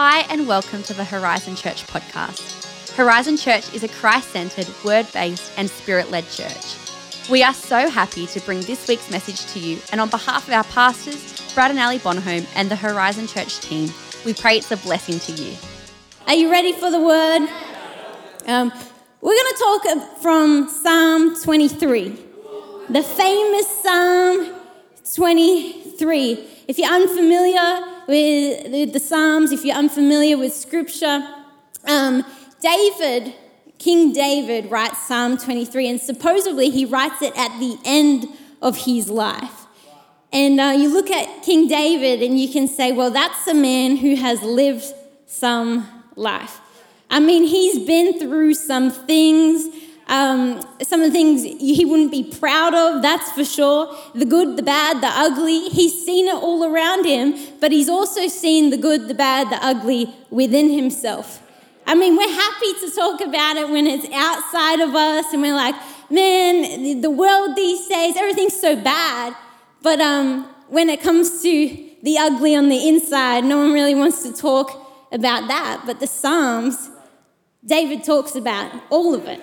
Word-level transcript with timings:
Hi, 0.00 0.20
and 0.30 0.46
welcome 0.46 0.84
to 0.84 0.94
the 0.94 1.02
Horizon 1.02 1.56
Church 1.56 1.84
podcast. 1.88 2.94
Horizon 2.94 3.36
Church 3.36 3.74
is 3.74 3.82
a 3.82 3.88
Christ 3.88 4.28
centered, 4.28 4.68
word 4.84 5.08
based, 5.12 5.50
and 5.56 5.68
spirit 5.68 6.08
led 6.12 6.22
church. 6.30 6.76
We 7.28 7.42
are 7.42 7.52
so 7.52 7.90
happy 7.90 8.28
to 8.28 8.40
bring 8.42 8.60
this 8.60 8.86
week's 8.86 9.10
message 9.10 9.52
to 9.54 9.58
you, 9.58 9.80
and 9.90 10.00
on 10.00 10.08
behalf 10.08 10.46
of 10.46 10.54
our 10.54 10.62
pastors, 10.62 11.52
Brad 11.52 11.72
and 11.72 11.80
Ali 11.80 11.98
Bonholm, 11.98 12.46
and 12.54 12.70
the 12.70 12.76
Horizon 12.76 13.26
Church 13.26 13.58
team, 13.58 13.90
we 14.24 14.34
pray 14.34 14.58
it's 14.58 14.70
a 14.70 14.76
blessing 14.76 15.18
to 15.18 15.32
you. 15.32 15.56
Are 16.28 16.34
you 16.34 16.48
ready 16.48 16.74
for 16.74 16.92
the 16.92 17.00
word? 17.00 17.48
Um, 18.46 18.72
we're 19.20 19.34
going 19.34 19.52
to 19.52 19.58
talk 19.58 20.22
from 20.22 20.68
Psalm 20.68 21.42
23, 21.42 22.10
the 22.88 23.02
famous 23.02 23.82
Psalm 23.82 24.54
23. 25.16 26.48
If 26.68 26.78
you're 26.78 26.88
unfamiliar 26.88 27.97
with 28.08 28.94
the 28.94 29.00
Psalms, 29.00 29.52
if 29.52 29.64
you're 29.64 29.76
unfamiliar 29.76 30.38
with 30.38 30.54
Scripture, 30.54 31.28
um, 31.84 32.24
David, 32.60 33.34
King 33.78 34.14
David, 34.14 34.70
writes 34.70 35.06
Psalm 35.06 35.36
23, 35.36 35.88
and 35.88 36.00
supposedly 36.00 36.70
he 36.70 36.86
writes 36.86 37.20
it 37.20 37.36
at 37.36 37.58
the 37.60 37.78
end 37.84 38.26
of 38.62 38.78
his 38.78 39.10
life. 39.10 39.66
And 40.32 40.58
uh, 40.58 40.74
you 40.76 40.92
look 40.92 41.10
at 41.10 41.42
King 41.42 41.68
David 41.68 42.22
and 42.22 42.40
you 42.40 42.50
can 42.50 42.66
say, 42.66 42.92
well, 42.92 43.10
that's 43.10 43.46
a 43.46 43.54
man 43.54 43.96
who 43.96 44.16
has 44.16 44.42
lived 44.42 44.84
some 45.26 45.86
life. 46.16 46.60
I 47.10 47.20
mean, 47.20 47.44
he's 47.44 47.86
been 47.86 48.18
through 48.18 48.54
some 48.54 48.90
things, 48.90 49.66
um, 50.08 50.62
some 50.82 51.02
of 51.02 51.08
the 51.08 51.12
things 51.12 51.42
he 51.42 51.84
wouldn't 51.84 52.10
be 52.10 52.24
proud 52.24 52.74
of, 52.74 53.02
that's 53.02 53.30
for 53.32 53.44
sure. 53.44 53.94
The 54.14 54.24
good, 54.24 54.56
the 54.56 54.62
bad, 54.62 55.02
the 55.02 55.08
ugly. 55.08 55.68
He's 55.68 56.04
seen 56.04 56.28
it 56.28 56.34
all 56.34 56.64
around 56.64 57.04
him, 57.04 57.34
but 57.60 57.72
he's 57.72 57.90
also 57.90 58.26
seen 58.28 58.70
the 58.70 58.78
good, 58.78 59.08
the 59.08 59.14
bad, 59.14 59.50
the 59.50 59.62
ugly 59.64 60.14
within 60.30 60.70
himself. 60.70 61.42
I 61.86 61.94
mean, 61.94 62.16
we're 62.16 62.32
happy 62.32 62.72
to 62.80 62.90
talk 62.94 63.20
about 63.20 63.56
it 63.56 63.68
when 63.68 63.86
it's 63.86 64.06
outside 64.12 64.80
of 64.80 64.94
us 64.94 65.32
and 65.32 65.42
we're 65.42 65.54
like, 65.54 65.74
man, 66.10 67.00
the 67.00 67.10
world 67.10 67.54
these 67.54 67.86
days, 67.86 68.16
everything's 68.16 68.58
so 68.58 68.76
bad. 68.76 69.36
But 69.82 70.00
um, 70.00 70.44
when 70.68 70.88
it 70.88 71.02
comes 71.02 71.42
to 71.42 71.88
the 72.02 72.18
ugly 72.18 72.54
on 72.54 72.68
the 72.68 72.88
inside, 72.88 73.44
no 73.44 73.58
one 73.58 73.72
really 73.72 73.94
wants 73.94 74.22
to 74.22 74.32
talk 74.32 74.86
about 75.12 75.48
that. 75.48 75.82
But 75.84 76.00
the 76.00 76.06
Psalms, 76.06 76.90
David 77.64 78.04
talks 78.04 78.34
about 78.34 78.72
all 78.90 79.14
of 79.14 79.26
it. 79.26 79.40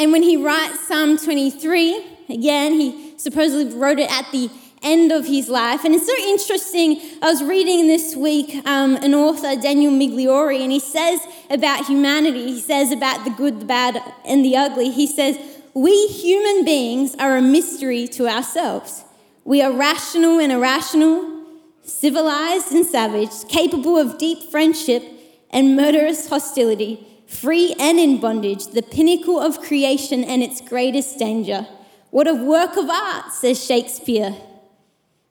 And 0.00 0.12
when 0.12 0.22
he 0.22 0.38
writes 0.38 0.88
Psalm 0.88 1.18
23, 1.18 2.02
again, 2.30 2.72
he 2.72 3.12
supposedly 3.18 3.76
wrote 3.76 3.98
it 3.98 4.10
at 4.10 4.32
the 4.32 4.48
end 4.82 5.12
of 5.12 5.26
his 5.26 5.50
life. 5.50 5.84
And 5.84 5.94
it's 5.94 6.06
so 6.06 6.16
interesting. 6.16 6.98
I 7.20 7.30
was 7.30 7.44
reading 7.44 7.86
this 7.86 8.16
week 8.16 8.66
um, 8.66 8.96
an 8.96 9.12
author, 9.12 9.60
Daniel 9.60 9.92
Migliore, 9.92 10.58
and 10.58 10.72
he 10.72 10.80
says 10.80 11.20
about 11.50 11.84
humanity, 11.84 12.46
he 12.46 12.60
says 12.62 12.92
about 12.92 13.24
the 13.24 13.30
good, 13.30 13.60
the 13.60 13.66
bad, 13.66 14.02
and 14.24 14.42
the 14.42 14.56
ugly. 14.56 14.90
He 14.90 15.06
says, 15.06 15.38
We 15.74 16.06
human 16.06 16.64
beings 16.64 17.14
are 17.16 17.36
a 17.36 17.42
mystery 17.42 18.08
to 18.08 18.26
ourselves. 18.26 19.04
We 19.44 19.60
are 19.60 19.70
rational 19.70 20.40
and 20.40 20.50
irrational, 20.50 21.44
civilized 21.82 22.72
and 22.72 22.86
savage, 22.86 23.46
capable 23.50 23.98
of 23.98 24.16
deep 24.16 24.50
friendship 24.50 25.02
and 25.50 25.76
murderous 25.76 26.30
hostility, 26.30 27.06
free 27.30 27.74
and 27.78 27.98
in 27.98 28.20
bondage, 28.20 28.66
the 28.66 28.82
pinnacle 28.82 29.38
of 29.38 29.60
creation 29.60 30.24
and 30.24 30.42
its 30.42 30.60
greatest 30.60 31.18
danger. 31.18 31.66
What 32.10 32.26
a 32.26 32.34
work 32.34 32.76
of 32.76 32.90
art, 32.90 33.32
says 33.32 33.64
Shakespeare. 33.64 34.34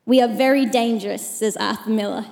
We 0.05 0.21
are 0.21 0.27
very 0.27 0.65
dangerous, 0.65 1.27
says 1.27 1.57
Arthur 1.57 1.89
Miller. 1.89 2.25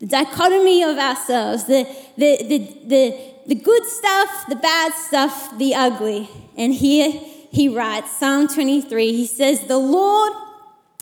The 0.00 0.06
dichotomy 0.06 0.82
of 0.82 0.98
ourselves, 0.98 1.64
the, 1.64 1.84
the, 2.16 2.36
the, 2.42 2.58
the, 2.86 3.34
the 3.46 3.54
good 3.54 3.84
stuff, 3.86 4.44
the 4.48 4.56
bad 4.56 4.92
stuff, 4.92 5.56
the 5.58 5.74
ugly. 5.74 6.28
And 6.56 6.74
here 6.74 7.10
he 7.50 7.68
writes, 7.68 8.10
Psalm 8.18 8.48
23, 8.48 9.12
he 9.12 9.26
says, 9.26 9.66
The 9.66 9.78
Lord 9.78 10.32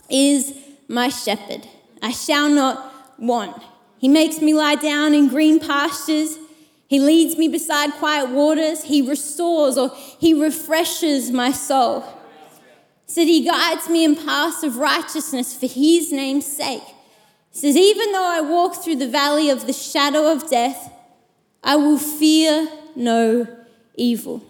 is 0.09 0.57
my 0.87 1.09
shepherd. 1.09 1.67
I 2.01 2.11
shall 2.11 2.49
not 2.49 2.93
want. 3.19 3.61
He 3.97 4.07
makes 4.07 4.41
me 4.41 4.53
lie 4.53 4.75
down 4.75 5.13
in 5.13 5.27
green 5.27 5.59
pastures. 5.59 6.37
He 6.89 6.99
leads 6.99 7.37
me 7.37 7.47
beside 7.47 7.91
quiet 7.93 8.31
waters. 8.31 8.83
He 8.83 9.07
restores 9.07 9.77
or 9.77 9.91
he 9.95 10.33
refreshes 10.33 11.29
my 11.29 11.51
soul. 11.51 12.01
He 13.05 13.13
said 13.13 13.27
he 13.27 13.45
guides 13.45 13.87
me 13.87 14.03
in 14.03 14.15
paths 14.15 14.63
of 14.63 14.77
righteousness 14.77 15.55
for 15.55 15.67
his 15.67 16.11
name's 16.11 16.47
sake. 16.47 16.81
He 17.51 17.59
says, 17.59 17.77
even 17.77 18.11
though 18.11 18.27
I 18.27 18.41
walk 18.41 18.83
through 18.83 18.95
the 18.95 19.07
valley 19.07 19.51
of 19.51 19.67
the 19.67 19.73
shadow 19.73 20.31
of 20.31 20.49
death, 20.49 20.91
I 21.63 21.75
will 21.75 21.99
fear 21.99 22.67
no 22.95 23.47
evil. 23.95 24.43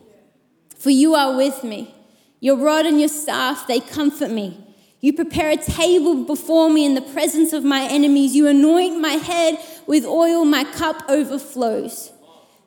For 0.78 0.92
you 0.92 1.16
are 1.16 1.36
with 1.36 1.66
me. 1.66 1.94
Your 2.40 2.56
rod 2.56 2.86
and 2.86 3.02
your 3.02 3.10
staff, 3.10 3.68
they 3.68 3.82
comfort 3.82 4.32
me. 4.32 4.66
You 5.02 5.12
prepare 5.12 5.50
a 5.50 5.58
table 5.58 6.24
before 6.24 6.70
me 6.70 6.86
in 6.86 6.96
the 6.96 7.02
presence 7.02 7.52
of 7.52 7.66
my 7.66 7.82
enemies. 7.82 8.34
You 8.34 8.48
anoint 8.48 9.02
my 9.02 9.14
head 9.14 9.60
with 9.88 10.06
oil, 10.06 10.46
my 10.46 10.64
cup 10.64 11.04
overflows. 11.10 12.14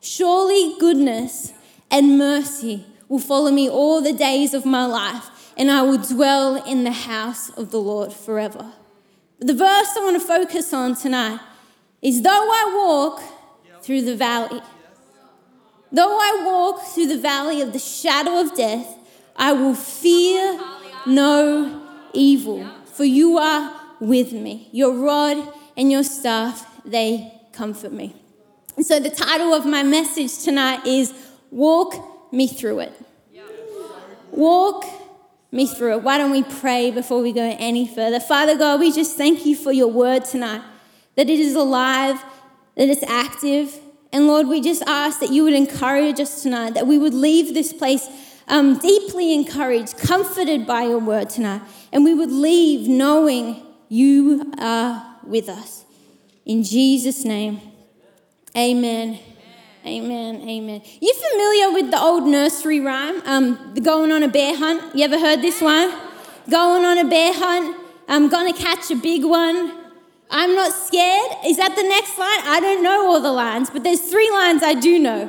Surely 0.05 0.75
goodness 0.81 1.53
and 1.89 2.19
mercy 2.19 2.85
will 3.09 3.21
follow 3.21 3.53
me 3.53 3.71
all 3.71 4.01
the 4.01 4.13
days 4.13 4.53
of 4.53 4.67
my 4.67 4.85
life, 4.85 5.53
and 5.57 5.71
I 5.71 5.83
will 5.83 5.99
dwell 5.99 6.57
in 6.65 6.83
the 6.83 6.91
house 6.91 7.51
of 7.51 7.71
the 7.71 7.79
Lord 7.79 8.13
forever. 8.13 8.73
The 9.39 9.55
verse 9.55 9.97
I 9.97 10.01
want 10.01 10.21
to 10.21 10.27
focus 10.27 10.75
on 10.75 10.97
tonight 10.97 11.39
is 12.03 12.21
though 12.21 12.31
I 12.31 12.73
walk 12.75 13.23
through 13.83 14.03
the 14.03 14.17
valley, 14.17 14.61
though 15.93 16.19
I 16.19 16.43
walk 16.47 16.83
through 16.83 17.07
the 17.07 17.19
valley 17.19 17.63
of 17.63 17.73
the 17.73 17.79
shadow 17.79 18.41
of 18.41 18.57
death, 18.57 18.99
I 19.37 19.53
will 19.53 19.75
fear 19.75 20.61
no 21.07 21.81
evil, 22.13 22.69
for 22.87 23.05
you 23.05 23.39
are 23.39 23.73
with 24.01 24.33
me. 24.33 24.69
Your 24.73 24.95
rod 24.95 25.53
and 25.77 25.93
your 25.93 26.03
staff, 26.03 26.67
they 26.85 27.41
comfort 27.53 27.93
me. 27.93 28.17
So 28.81 28.99
the 28.99 29.11
title 29.11 29.53
of 29.53 29.67
my 29.67 29.83
message 29.83 30.45
tonight 30.45 30.87
is 30.87 31.13
Walk 31.51 32.33
Me 32.33 32.49
Through 32.49 32.81
It. 32.81 32.93
Walk 34.31 34.87
me 35.53 35.67
through 35.67 35.99
it. 35.99 36.03
Why 36.03 36.17
don't 36.17 36.31
we 36.31 36.43
pray 36.43 36.91
before 36.91 37.21
we 37.21 37.33
go 37.33 37.55
any 37.59 37.87
further? 37.87 38.19
Father 38.19 38.57
God, 38.57 38.81
we 38.81 38.91
just 38.91 39.19
thank 39.19 39.45
you 39.45 39.55
for 39.55 39.73
your 39.73 39.89
word 39.89 40.25
tonight, 40.25 40.63
that 41.17 41.29
it 41.29 41.39
is 41.39 41.55
alive, 41.55 42.25
that 42.77 42.89
it's 42.89 43.03
active. 43.03 43.79
And 44.11 44.27
Lord, 44.27 44.49
we 44.49 44.63
just 44.63 44.83
ask 44.87 45.21
that 45.21 45.31
you 45.31 45.45
would 45.45 45.53
encourage 45.53 46.19
us 46.19 46.43
tonight, 46.43 46.73
that 46.73 46.87
we 46.87 46.97
would 46.97 47.15
leave 47.15 47.53
this 47.53 47.75
place 47.75 48.09
um, 48.49 48.79
deeply 48.79 49.35
encouraged, 49.35 49.99
comforted 49.99 50.67
by 50.67 50.85
your 50.85 50.99
word 50.99 51.29
tonight, 51.29 51.61
and 51.93 52.05
we 52.05 52.15
would 52.15 52.33
leave 52.33 52.89
knowing 52.89 53.63
you 53.91 54.51
are 54.59 55.19
with 55.25 55.51
us. 55.51 55.85
In 56.47 56.65
Jesus' 56.65 57.27
name, 57.27 57.61
amen. 58.57 59.19
Amen. 59.85 60.49
Amen. 60.49 60.83
You 61.01 61.15
familiar 61.31 61.73
with 61.73 61.91
the 61.91 62.01
old 62.01 62.25
nursery 62.25 62.79
rhyme, 62.79 63.21
um, 63.27 63.75
going 63.83 64.13
on 64.13 64.23
a 64.23 64.29
bear 64.29 64.57
hunt? 64.57 64.95
You 64.95 65.05
ever 65.05 65.19
heard 65.19 65.43
this 65.43 65.61
one? 65.61 65.93
Going 66.49 66.85
on 66.85 66.99
a 66.99 67.05
bear 67.05 67.33
hunt. 67.35 67.77
I'm 68.09 68.29
gonna 68.29 68.53
catch 68.53 68.91
a 68.91 68.97
big 68.97 69.25
one. 69.25 69.73
I'm 70.31 70.55
not 70.55 70.73
scared. 70.73 71.33
Is 71.45 71.57
that 71.57 71.75
the 71.75 71.83
next 71.83 72.17
line? 72.19 72.41
I 72.45 72.59
don't 72.61 72.83
know 72.83 73.07
all 73.07 73.21
the 73.21 73.33
lines, 73.33 73.71
but 73.71 73.83
there's 73.83 74.01
three 74.01 74.31
lines 74.31 74.63
I 74.63 74.75
do 74.75 74.99
know. 74.99 75.29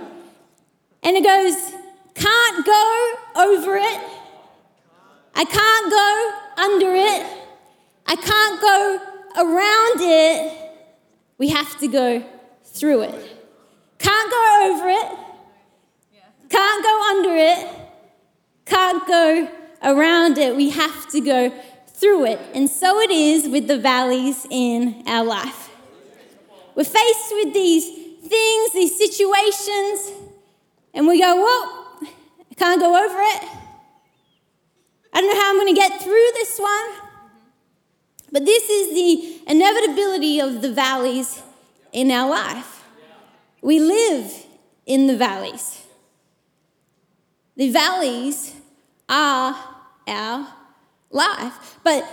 And 1.01 1.17
it 1.17 1.23
goes, 1.23 1.73
can't 2.13 2.65
go 2.65 3.13
over 3.35 3.75
it. 3.75 3.99
I 5.35 5.45
can't 5.45 5.91
go 5.91 6.63
under 6.63 6.95
it. 6.95 7.25
I 8.05 8.15
can't 8.15 8.61
go 8.61 8.99
around 9.43 9.99
it. 9.99 10.71
We 11.37 11.49
have 11.49 11.77
to 11.79 11.87
go 11.87 12.23
through 12.73 13.03
it. 13.03 13.37
Can't 13.99 14.31
go 14.31 14.73
over 14.73 14.89
it. 14.89 15.17
Can't 16.49 16.83
go 16.83 17.09
under 17.09 17.35
it. 17.35 17.67
Can't 18.65 19.07
go 19.07 19.49
around 19.83 20.37
it. 20.37 20.55
We 20.55 20.69
have 20.71 21.09
to 21.11 21.21
go 21.21 21.53
through 21.87 22.25
it. 22.25 22.39
And 22.53 22.69
so 22.69 22.99
it 22.99 23.11
is 23.11 23.47
with 23.47 23.67
the 23.67 23.77
valleys 23.77 24.45
in 24.49 25.03
our 25.07 25.23
life. 25.23 25.69
We're 26.75 26.83
faced 26.83 27.31
with 27.31 27.53
these 27.53 27.85
things, 28.27 28.71
these 28.73 28.97
situations, 28.97 30.11
and 30.93 31.07
we 31.07 31.19
go, 31.19 31.35
Well, 31.35 32.09
I 32.51 32.55
can't 32.55 32.79
go 32.79 32.95
over 32.95 33.19
it. 33.21 33.49
I 35.13 35.21
don't 35.21 35.33
know 35.33 35.41
how 35.41 35.49
I'm 35.51 35.57
going 35.57 35.73
to 35.73 35.79
get 35.79 36.01
through 36.01 36.27
this 36.33 36.59
one. 36.59 36.89
But 38.31 38.45
this 38.45 38.67
is 38.67 38.93
the 38.95 39.51
inevitability 39.51 40.39
of 40.39 40.63
the 40.63 40.73
valleys 40.73 41.41
in 41.93 42.11
our 42.11 42.29
life. 42.29 42.83
We 43.61 43.79
live 43.79 44.45
in 44.85 45.07
the 45.07 45.15
valleys. 45.15 45.85
The 47.55 47.69
valleys 47.69 48.55
are 49.07 49.55
our 50.07 50.47
life. 51.11 51.77
But 51.83 52.05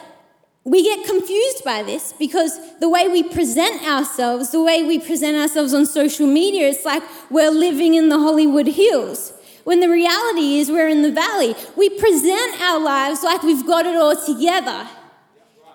we 0.65 0.83
get 0.83 1.07
confused 1.07 1.65
by 1.65 1.83
this 1.83 2.13
because 2.13 2.79
the 2.79 2.89
way 2.89 3.09
we 3.09 3.23
present 3.23 3.83
ourselves, 3.83 4.53
the 4.53 4.63
way 4.63 4.83
we 4.83 4.99
present 4.99 5.37
ourselves 5.37 5.73
on 5.73 5.87
social 5.87 6.27
media, 6.27 6.69
it's 6.69 6.85
like 6.85 7.03
we're 7.31 7.51
living 7.51 7.95
in 7.95 8.11
the 8.11 8.19
Hollywood 8.19 8.67
Hills. 8.67 9.33
When 9.65 9.81
the 9.81 9.89
reality 9.89 10.59
is 10.59 10.71
we're 10.71 10.89
in 10.89 11.03
the 11.03 11.13
valley. 11.13 11.55
We 11.77 11.89
present 11.91 12.61
our 12.61 12.79
lives 12.79 13.23
like 13.23 13.43
we've 13.43 13.67
got 13.67 13.87
it 13.87 13.97
all 13.97 14.17
together. 14.17 14.89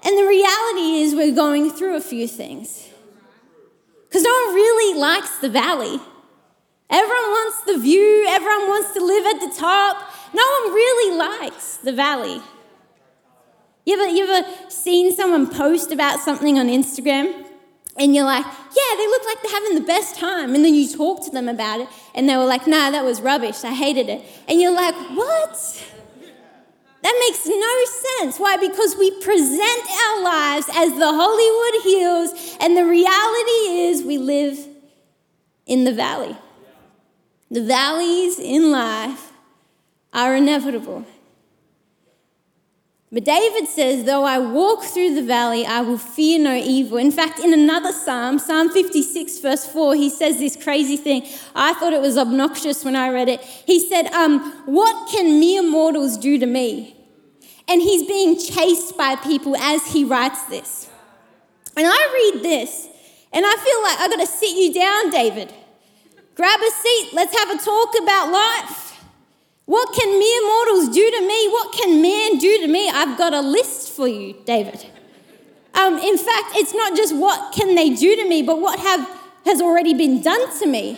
And 0.03 0.17
the 0.17 0.25
reality 0.25 1.01
is 1.01 1.15
we're 1.15 1.35
going 1.35 1.71
through 1.71 1.95
a 1.95 2.01
few 2.01 2.27
things. 2.27 2.84
Because 4.15 4.23
no 4.23 4.45
one 4.45 4.55
really 4.55 4.97
likes 4.97 5.39
the 5.39 5.49
valley. 5.49 5.99
Everyone 6.89 7.31
wants 7.31 7.61
the 7.63 7.77
view, 7.77 8.25
everyone 8.29 8.69
wants 8.69 8.93
to 8.93 9.03
live 9.03 9.25
at 9.25 9.41
the 9.41 9.53
top. 9.59 10.09
No 10.33 10.41
one 10.41 10.73
really 10.73 11.17
likes 11.17 11.75
the 11.75 11.91
valley. 11.91 12.41
You 13.85 13.99
ever, 14.01 14.09
you 14.09 14.25
ever 14.25 14.47
seen 14.69 15.13
someone 15.13 15.49
post 15.49 15.91
about 15.91 16.21
something 16.21 16.57
on 16.57 16.67
Instagram 16.67 17.45
and 17.97 18.15
you're 18.15 18.23
like, 18.23 18.45
yeah, 18.45 18.95
they 18.95 19.05
look 19.05 19.25
like 19.25 19.41
they're 19.43 19.51
having 19.51 19.75
the 19.75 19.85
best 19.85 20.15
time. 20.15 20.55
And 20.55 20.63
then 20.63 20.73
you 20.73 20.87
talk 20.87 21.25
to 21.25 21.31
them 21.31 21.49
about 21.49 21.81
it 21.81 21.89
and 22.13 22.29
they 22.29 22.37
were 22.37 22.45
like, 22.45 22.67
nah, 22.67 22.91
that 22.91 23.03
was 23.03 23.19
rubbish. 23.19 23.65
I 23.65 23.73
hated 23.73 24.07
it. 24.07 24.23
And 24.47 24.61
you're 24.61 24.73
like, 24.73 24.95
what? 25.09 25.85
That 27.05 27.15
makes 27.29 27.45
no 27.45 27.85
sense. 27.85 28.39
Why? 28.39 28.57
Because 28.57 28.95
we 28.97 29.11
present 29.21 29.61
our 29.61 30.23
lives 30.23 30.65
as 30.73 30.89
the 30.97 31.11
Hollywood 31.13 31.83
Hills, 31.83 32.57
and 32.59 32.75
the 32.75 32.83
reality 32.83 33.85
is 33.85 34.01
we 34.01 34.17
live 34.17 34.57
in 35.67 35.83
the 35.83 35.93
valley. 35.93 36.35
The 37.51 37.61
valleys 37.61 38.39
in 38.39 38.71
life 38.71 39.33
are 40.13 40.35
inevitable. 40.35 41.05
But 43.15 43.23
David 43.23 43.69
says, 43.69 44.03
Though 44.03 44.25
I 44.25 44.39
walk 44.39 44.83
through 44.83 45.15
the 45.15 45.23
valley, 45.23 45.65
I 45.65 45.79
will 45.79 45.97
fear 45.97 46.37
no 46.37 46.53
evil. 46.53 46.97
In 46.97 47.11
fact, 47.11 47.39
in 47.39 47.53
another 47.53 47.93
psalm, 47.93 48.39
Psalm 48.39 48.69
56, 48.69 49.39
verse 49.39 49.65
4, 49.65 49.95
he 49.95 50.09
says 50.09 50.37
this 50.37 50.61
crazy 50.61 50.97
thing. 50.97 51.25
I 51.55 51.75
thought 51.75 51.93
it 51.93 52.01
was 52.01 52.17
obnoxious 52.17 52.83
when 52.83 52.97
I 52.97 53.07
read 53.11 53.29
it. 53.29 53.39
He 53.39 53.79
said, 53.79 54.07
um, 54.07 54.41
What 54.65 55.09
can 55.09 55.39
mere 55.39 55.63
mortals 55.63 56.17
do 56.17 56.37
to 56.37 56.45
me? 56.45 56.93
And 57.69 57.81
he's 57.81 58.05
being 58.05 58.37
chased 58.37 58.97
by 58.97 59.15
people 59.15 59.55
as 59.55 59.93
he 59.93 60.03
writes 60.03 60.43
this. 60.47 60.89
And 61.77 61.87
I 61.87 62.31
read 62.33 62.43
this, 62.43 62.89
and 63.31 63.45
I 63.45 63.55
feel 63.55 63.81
like 63.83 63.99
I've 64.01 64.11
got 64.11 64.25
to 64.25 64.27
sit 64.27 64.57
you 64.57 64.73
down, 64.73 65.09
David. 65.09 65.53
Grab 66.35 66.59
a 66.59 66.69
seat, 66.69 67.11
let's 67.13 67.37
have 67.39 67.49
a 67.49 67.63
talk 67.63 67.95
about 67.97 68.29
life. 68.29 68.85
What 69.65 69.95
can 69.95 70.19
mere 70.19 70.47
mortals 70.47 70.89
do 70.89 71.11
to 71.11 71.21
me? 71.27 71.47
What 71.49 71.73
can 71.73 72.01
man 72.01 72.37
do 72.37 72.61
to 72.61 72.67
me? 72.67 72.83
I've 72.95 73.17
got 73.17 73.33
a 73.33 73.41
list 73.41 73.91
for 73.91 74.07
you, 74.07 74.37
David. 74.45 74.85
Um, 75.73 75.97
in 75.97 76.17
fact, 76.17 76.55
it's 76.55 76.73
not 76.73 76.95
just 76.95 77.13
what 77.13 77.53
can 77.53 77.75
they 77.75 77.89
do 77.89 78.15
to 78.15 78.27
me, 78.27 78.41
but 78.41 78.61
what 78.61 78.79
have, 78.79 79.07
has 79.43 79.61
already 79.61 79.93
been 79.93 80.21
done 80.21 80.57
to 80.59 80.65
me. 80.65 80.97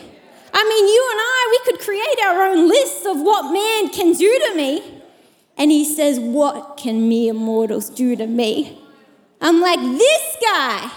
I 0.53 0.63
mean, 0.63 0.87
you 0.87 1.07
and 1.11 1.19
I, 1.19 1.47
we 1.51 1.71
could 1.71 1.83
create 1.83 2.19
our 2.25 2.43
own 2.49 2.67
list 2.67 3.05
of 3.07 3.19
what 3.19 3.51
man 3.51 3.89
can 3.91 4.13
do 4.13 4.39
to 4.47 4.55
me. 4.55 5.01
And 5.57 5.71
he 5.71 5.83
says, 5.83 6.19
What 6.19 6.77
can 6.77 7.09
mere 7.09 7.33
mortals 7.33 7.89
do 7.89 8.15
to 8.15 8.27
me? 8.27 8.79
I'm 9.41 9.59
like, 9.59 9.79
This 9.79 10.37
guy. 10.39 10.91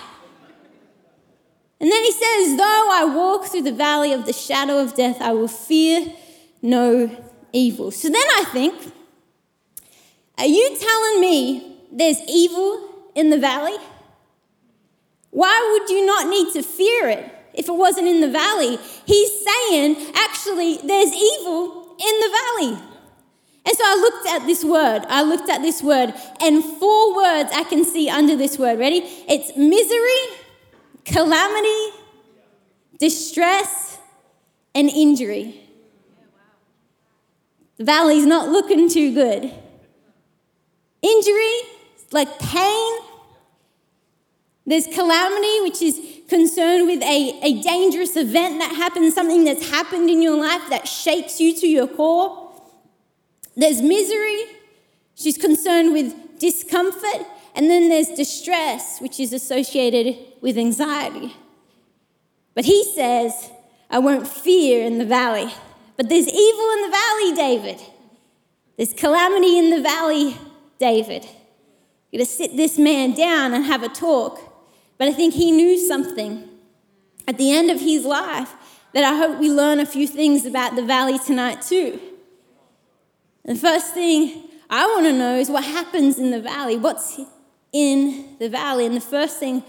And 1.80 1.90
then 1.90 2.04
he 2.04 2.12
says, 2.12 2.58
Though 2.58 2.88
I 2.90 3.04
walk 3.06 3.46
through 3.46 3.62
the 3.62 3.72
valley 3.72 4.12
of 4.12 4.26
the 4.26 4.34
shadow 4.34 4.82
of 4.82 4.94
death, 4.94 5.22
I 5.22 5.32
will 5.32 5.48
fear 5.48 6.12
no 6.60 7.10
evil. 7.54 7.90
So 7.90 8.08
then 8.10 8.26
I 8.36 8.44
think, 8.52 8.92
are 10.40 10.46
you 10.46 10.76
telling 10.80 11.20
me 11.20 11.76
there's 11.92 12.18
evil 12.26 13.10
in 13.14 13.28
the 13.28 13.38
valley? 13.38 13.76
Why 15.30 15.68
would 15.72 15.90
you 15.90 16.06
not 16.06 16.28
need 16.28 16.52
to 16.54 16.62
fear 16.62 17.08
it 17.08 17.30
if 17.52 17.68
it 17.68 17.74
wasn't 17.74 18.08
in 18.08 18.22
the 18.22 18.30
valley? 18.30 18.78
He's 19.04 19.44
saying, 19.44 20.12
actually, 20.14 20.78
there's 20.78 21.12
evil 21.12 21.94
in 21.98 22.20
the 22.20 22.38
valley. 22.40 22.82
And 23.66 23.76
so 23.76 23.84
I 23.84 23.96
looked 23.96 24.26
at 24.28 24.46
this 24.46 24.64
word. 24.64 25.04
I 25.08 25.22
looked 25.22 25.50
at 25.50 25.60
this 25.60 25.82
word, 25.82 26.14
and 26.40 26.64
four 26.64 27.14
words 27.14 27.50
I 27.52 27.64
can 27.64 27.84
see 27.84 28.08
under 28.08 28.34
this 28.34 28.58
word. 28.58 28.78
Ready? 28.78 29.02
It's 29.28 29.54
misery, 29.56 30.38
calamity, 31.04 31.98
distress, 32.98 33.98
and 34.74 34.88
injury. 34.88 35.60
The 37.76 37.84
valley's 37.84 38.24
not 38.26 38.48
looking 38.48 38.88
too 38.88 39.12
good. 39.12 39.52
Injury, 41.02 41.60
like 42.12 42.38
pain. 42.38 42.92
There's 44.66 44.86
calamity, 44.86 45.60
which 45.62 45.82
is 45.82 46.00
concerned 46.28 46.86
with 46.86 47.02
a, 47.02 47.40
a 47.42 47.62
dangerous 47.62 48.16
event 48.16 48.60
that 48.60 48.74
happens, 48.74 49.14
something 49.14 49.44
that's 49.44 49.68
happened 49.68 50.08
in 50.08 50.22
your 50.22 50.38
life 50.38 50.62
that 50.70 50.86
shakes 50.86 51.40
you 51.40 51.54
to 51.56 51.66
your 51.66 51.88
core. 51.88 52.52
There's 53.56 53.82
misery, 53.82 54.44
she's 55.14 55.36
concerned 55.36 55.92
with 55.92 56.38
discomfort. 56.38 57.26
And 57.54 57.68
then 57.68 57.88
there's 57.88 58.08
distress, 58.08 59.00
which 59.00 59.18
is 59.18 59.32
associated 59.32 60.16
with 60.40 60.56
anxiety. 60.56 61.34
But 62.54 62.64
he 62.64 62.84
says, 62.84 63.50
I 63.90 63.98
won't 63.98 64.28
fear 64.28 64.84
in 64.84 64.98
the 64.98 65.04
valley. 65.04 65.52
But 65.96 66.08
there's 66.08 66.28
evil 66.28 66.70
in 66.70 66.82
the 66.82 66.96
valley, 66.96 67.32
David. 67.34 67.86
There's 68.76 68.94
calamity 68.94 69.58
in 69.58 69.70
the 69.70 69.82
valley, 69.82 70.38
David. 70.80 71.24
You're 72.10 72.18
going 72.18 72.26
to 72.26 72.32
sit 72.32 72.56
this 72.56 72.76
man 72.78 73.14
down 73.14 73.54
and 73.54 73.64
have 73.64 73.84
a 73.84 73.88
talk. 73.88 74.40
But 74.98 75.06
I 75.06 75.12
think 75.12 75.34
he 75.34 75.52
knew 75.52 75.78
something 75.78 76.48
at 77.28 77.38
the 77.38 77.52
end 77.52 77.70
of 77.70 77.80
his 77.80 78.04
life 78.04 78.52
that 78.92 79.04
I 79.04 79.16
hope 79.16 79.38
we 79.38 79.48
learn 79.48 79.78
a 79.78 79.86
few 79.86 80.08
things 80.08 80.44
about 80.44 80.74
the 80.74 80.82
valley 80.82 81.18
tonight, 81.18 81.62
too. 81.62 82.00
the 83.44 83.54
first 83.54 83.94
thing 83.94 84.48
I 84.68 84.86
want 84.86 85.06
to 85.06 85.12
know 85.12 85.36
is 85.36 85.48
what 85.48 85.64
happens 85.64 86.18
in 86.18 86.32
the 86.32 86.40
valley. 86.40 86.76
What's 86.76 87.20
in 87.72 88.36
the 88.40 88.48
valley? 88.48 88.86
And 88.86 88.96
the 88.96 89.00
first 89.00 89.38
thing 89.38 89.62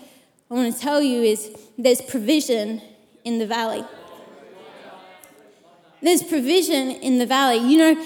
I 0.49 0.53
want 0.55 0.73
to 0.73 0.81
tell 0.81 1.01
you 1.01 1.21
is 1.21 1.55
there's 1.77 2.01
provision 2.01 2.81
in 3.23 3.37
the 3.37 3.45
valley. 3.45 3.83
There's 6.01 6.23
provision 6.23 6.89
in 6.89 7.19
the 7.19 7.27
valley. 7.27 7.57
You 7.57 7.77
know, 7.77 8.05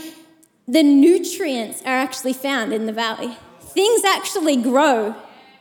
the 0.67 0.83
nutrients 0.83 1.81
are 1.83 1.97
actually 1.97 2.33
found 2.33 2.73
in 2.73 2.85
the 2.85 2.93
valley. 2.93 3.37
Things 3.59 4.03
actually 4.03 4.57
grow 4.57 5.15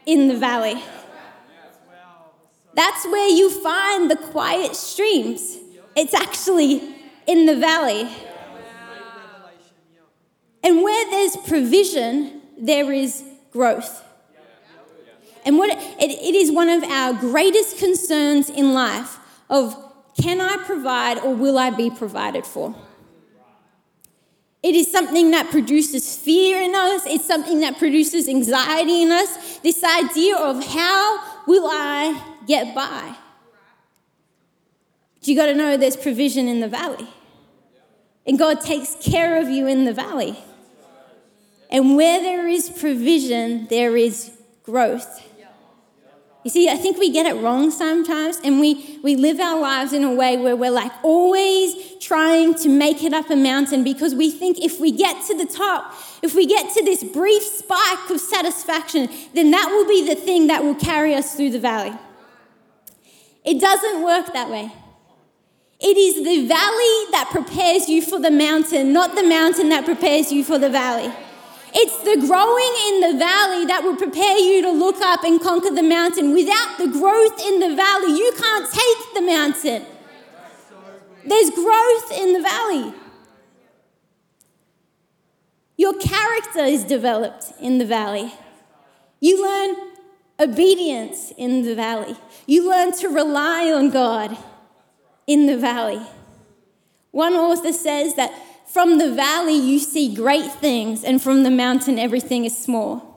in 0.07 0.29
the 0.29 0.37
valley. 0.37 0.83
That's 2.75 3.05
where 3.07 3.29
you 3.29 3.51
find 3.63 4.11
the 4.11 4.17
quiet 4.17 4.75
streams. 4.75 5.59
It's 5.97 6.15
actually 6.15 6.95
in 7.27 7.47
the 7.47 7.57
valley. 7.57 8.09
And 10.63 10.83
where 10.83 11.11
there's 11.11 11.37
provision, 11.47 12.41
there 12.59 12.91
is 12.91 13.23
growth. 13.53 14.03
And 15.45 15.59
what 15.59 15.71
it, 15.71 16.11
it 16.11 16.35
is 16.35 16.51
one 16.51 16.71
of 16.71 16.83
our 16.85 17.13
greatest 17.13 17.79
concerns 17.79 18.49
in 18.49 18.73
life 18.73 19.19
of 19.51 19.77
can 20.19 20.41
I 20.41 20.57
provide 20.65 21.19
or 21.19 21.35
will 21.35 21.59
I 21.59 21.71
be 21.71 21.91
provided 21.91 22.47
for? 22.47 22.75
It 24.65 24.75
is 24.75 24.91
something 24.91 25.33
that 25.33 25.51
produces 25.51 26.17
fear 26.17 26.63
in 26.63 26.75
us. 26.75 27.03
It's 27.05 27.27
something 27.27 27.61
that 27.61 27.77
produces 27.77 28.31
anxiety 28.31 29.03
in 29.03 29.11
us. 29.11 29.59
This 29.59 29.85
idea 29.85 30.39
of 30.39 30.65
how 30.65 31.21
will 31.47 31.67
I 31.67 32.19
get 32.47 32.75
by? 32.75 33.15
But 35.19 35.29
you 35.29 35.37
got 35.37 35.47
to 35.47 35.55
know 35.55 35.77
there's 35.77 35.99
provision 35.99 36.49
in 36.49 36.61
the 36.61 36.69
valley. 36.69 37.07
And 38.27 38.39
God 38.39 38.63
takes 38.63 38.95
care 38.95 39.37
of 39.37 39.51
you 39.51 39.67
in 39.67 39.85
the 39.85 39.93
valley. 39.93 40.39
And 41.69 41.95
where 41.95 42.23
there 42.23 42.49
is 42.49 42.71
provision, 42.71 43.67
there 43.69 43.99
is 43.99 44.33
growth. 44.63 45.23
You 46.45 46.51
see, 46.51 46.69
I 46.69 46.77
think 46.77 46.99
we 46.99 47.11
get 47.11 47.25
it 47.25 47.41
wrong 47.41 47.71
sometimes, 47.71 48.39
and 48.45 48.61
we, 48.61 49.01
we 49.03 49.17
live 49.17 49.41
our 49.41 49.59
lives 49.59 49.95
in 49.95 50.05
a 50.05 50.15
way 50.15 50.37
where 50.37 50.55
we're 50.55 50.71
like 50.71 50.93
always 51.03 51.75
trying 52.01 52.55
to 52.57 52.69
make 52.69 53.03
it 53.03 53.15
up 53.15 53.31
a 53.31 53.37
mountain 53.37 53.83
because 53.83 54.15
we 54.15 54.31
think 54.31 54.59
if 54.63 54.79
we 54.79 54.93
get 54.93 55.25
to 55.29 55.39
the 55.39 55.47
top, 55.47 55.95
if 56.23 56.35
we 56.35 56.45
get 56.45 56.71
to 56.75 56.85
this 56.85 57.03
brief 57.03 57.43
spike 57.43 58.11
of 58.11 58.21
satisfaction, 58.21 59.09
then 59.33 59.51
that 59.53 59.69
will 59.71 59.89
be 59.89 60.07
the 60.07 60.15
thing 60.15 60.49
that 60.49 60.63
will 60.63 60.75
carry 60.75 61.15
us 61.15 61.35
through 61.35 61.51
the 61.51 61.59
valley. 61.59 61.97
It 63.43 63.59
doesn't 63.59 64.03
work 64.03 64.35
that 64.35 64.51
way. 64.51 64.71
It 65.81 65.97
is 65.97 66.17
the 66.17 66.47
valley 66.47 67.11
that 67.13 67.29
prepares 67.31 67.89
you 67.89 68.03
for 68.03 68.21
the 68.21 68.31
mountain, 68.31 68.93
not 68.93 69.15
the 69.15 69.23
mountain 69.23 69.71
that 69.71 69.87
prepares 69.87 70.31
you 70.31 70.45
for 70.45 70.59
the 70.59 70.69
valley. 70.69 71.11
It's 71.77 71.97
the 71.99 72.27
growing 72.27 72.75
in 72.89 73.13
the 73.13 73.19
valley 73.19 73.67
that 73.67 73.83
will 73.83 73.97
prepare 73.97 74.39
you 74.39 74.63
to 74.63 74.71
look 74.71 75.01
up 75.01 75.25
and 75.25 75.41
conquer 75.41 75.75
the 75.75 75.83
mountain. 75.83 76.33
Without 76.33 76.79
the 76.79 76.87
growth 76.87 77.41
in 77.45 77.59
the 77.59 77.75
valley, 77.75 78.17
you 78.17 78.33
can't 78.39 78.71
take 78.71 79.15
the 79.15 79.23
mountain. 79.23 79.85
There's 81.27 81.51
growth 81.51 82.13
in 82.13 82.33
the 82.35 82.43
valley. 82.43 82.95
Your 85.77 85.95
character 85.95 86.61
is 86.61 86.85
developed 86.85 87.53
in 87.61 87.79
the 87.79 87.85
valley. 87.85 88.33
You 89.19 89.43
learn 89.43 89.75
obedience 90.39 91.33
in 91.37 91.63
the 91.63 91.75
valley. 91.75 92.17
You 92.47 92.69
learn 92.71 92.93
to 92.99 93.09
rely 93.09 93.73
on 93.73 93.91
God 93.91 94.37
in 95.27 95.47
the 95.47 95.57
valley. 95.57 96.01
One 97.11 97.35
author 97.35 97.73
says 97.73 98.15
that 98.15 98.33
from 98.67 98.99
the 98.99 99.15
valley 99.15 99.55
you 99.55 99.79
see 99.79 100.15
great 100.15 100.51
things, 100.51 101.05
and 101.05 101.23
from 101.23 101.43
the 101.43 101.51
mountain 101.51 101.99
everything 101.99 102.45
is 102.45 102.57
small. 102.57 103.11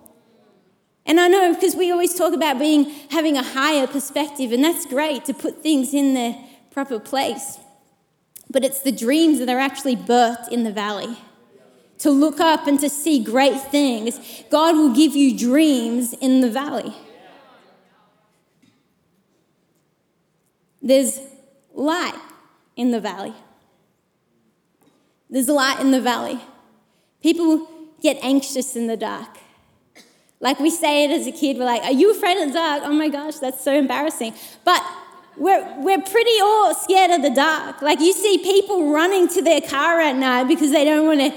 And 1.05 1.19
I 1.19 1.27
know 1.27 1.53
because 1.53 1.75
we 1.75 1.91
always 1.91 2.13
talk 2.13 2.33
about 2.33 2.59
being 2.59 2.85
having 3.09 3.37
a 3.37 3.43
higher 3.43 3.87
perspective, 3.87 4.51
and 4.51 4.63
that's 4.63 4.85
great 4.85 5.25
to 5.25 5.33
put 5.33 5.63
things 5.63 5.93
in 5.93 6.13
their 6.13 6.35
proper 6.71 6.99
place. 6.99 7.57
But 8.49 8.63
it's 8.63 8.81
the 8.81 8.91
dreams 8.91 9.39
that 9.39 9.49
are 9.49 9.59
actually 9.59 9.95
birthed 9.95 10.49
in 10.49 10.63
the 10.63 10.71
valley. 10.71 11.17
To 11.99 12.11
look 12.11 12.39
up 12.39 12.67
and 12.67 12.79
to 12.81 12.89
see 12.89 13.23
great 13.23 13.59
things. 13.59 14.19
God 14.51 14.75
will 14.75 14.93
give 14.93 15.15
you 15.15 15.35
dreams 15.35 16.13
in 16.13 16.41
the 16.41 16.49
valley. 16.51 16.93
There's 20.79 21.19
light 21.73 22.13
in 22.75 22.91
the 22.91 22.99
valley. 22.99 23.33
There's 25.29 25.49
a 25.49 25.53
light 25.53 25.79
in 25.79 25.91
the 25.91 26.01
valley. 26.01 26.39
People 27.21 27.67
get 28.01 28.17
anxious 28.21 28.75
in 28.75 28.87
the 28.87 28.97
dark. 28.97 29.37
Like 30.39 30.59
we 30.59 30.69
say 30.69 31.05
it 31.05 31.11
as 31.11 31.25
a 31.27 31.31
kid, 31.31 31.57
we're 31.57 31.65
like, 31.65 31.83
Are 31.83 31.91
you 31.91 32.11
afraid 32.11 32.37
of 32.37 32.49
the 32.49 32.53
dark? 32.53 32.83
Oh 32.85 32.93
my 32.93 33.09
gosh, 33.09 33.35
that's 33.37 33.63
so 33.63 33.73
embarrassing. 33.73 34.33
But 34.63 34.83
we're, 35.35 35.81
we're 35.81 36.01
pretty 36.01 36.39
all 36.41 36.73
scared 36.73 37.11
of 37.11 37.21
the 37.21 37.29
dark. 37.29 37.81
Like 37.81 37.99
you 37.99 38.13
see 38.13 38.37
people 38.39 38.91
running 38.91 39.27
to 39.29 39.41
their 39.41 39.61
car 39.61 39.99
at 39.99 40.15
night 40.15 40.47
because 40.47 40.71
they 40.71 40.85
don't 40.85 41.05
want 41.05 41.19
to 41.19 41.33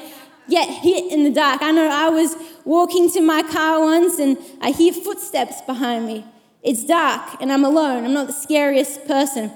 get 0.49 0.69
hit 0.69 1.13
in 1.13 1.25
the 1.25 1.31
dark. 1.31 1.63
I 1.63 1.71
know 1.71 1.89
I 1.89 2.09
was 2.09 2.37
walking 2.65 3.11
to 3.13 3.21
my 3.21 3.43
car 3.43 3.81
once 3.81 4.19
and 4.19 4.39
I 4.61 4.71
hear 4.71 4.93
footsteps 4.93 5.61
behind 5.63 6.07
me. 6.07 6.25
It's 6.63 6.85
dark 6.85 7.41
and 7.41 7.53
I'm 7.53 7.65
alone. 7.65 8.05
I'm 8.05 8.13
not 8.13 8.27
the 8.27 8.33
scariest 8.33 9.07
person. 9.07 9.51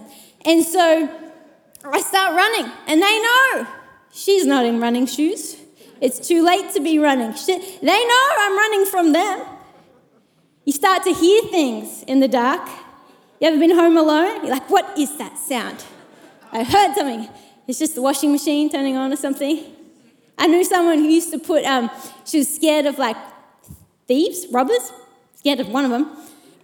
And 0.45 0.65
so 0.65 1.09
I 1.85 2.01
start 2.01 2.35
running 2.35 2.71
and 2.87 3.03
they 3.03 3.23
know 3.23 3.67
she's 4.15 4.47
not 4.47 4.65
in 4.65 4.81
running 4.81 5.07
shoes. 5.07 5.57
It's 6.01 6.27
too 6.27 6.45
late 6.45 6.73
to 6.73 6.81
be 6.81 6.99
running. 6.99 7.35
They 7.47 8.05
know 8.07 8.29
I'm 8.39 8.57
running 8.57 8.87
from 8.87 9.13
them. 9.13 9.47
You 10.65 10.73
start 10.73 11.03
to 11.05 11.13
hear 11.13 11.43
things 11.43 12.03
in 12.05 12.21
the 12.21 12.29
dark. 12.29 12.67
You 13.41 13.49
ever 13.49 13.59
been 13.59 13.75
home 13.75 13.97
alone? 13.97 14.43
You're 14.43 14.55
like, 14.55 14.71
what 14.71 14.99
is 14.99 15.17
that 15.19 15.37
sound? 15.37 15.85
I 16.53 16.63
heard 16.63 16.95
something. 16.95 17.29
It's 17.67 17.79
just 17.79 17.95
the 17.95 18.03
washing 18.03 18.33
machine 18.33 18.71
turning 18.71 18.97
on 18.97 19.13
or 19.13 19.17
something. 19.17 19.65
I 20.39 20.47
knew 20.47 20.65
someone 20.65 20.99
who 20.99 21.09
used 21.09 21.33
to 21.33 21.39
put, 21.39 21.65
um, 21.65 21.91
she 22.25 22.39
was 22.39 22.55
scared 22.55 22.87
of 22.87 22.99
like 22.99 23.17
thieves, 24.07 24.47
robbers, 24.51 24.93
scared 25.35 25.61
of 25.61 25.69
one 25.69 25.85
of 25.85 25.91
them. 25.91 26.17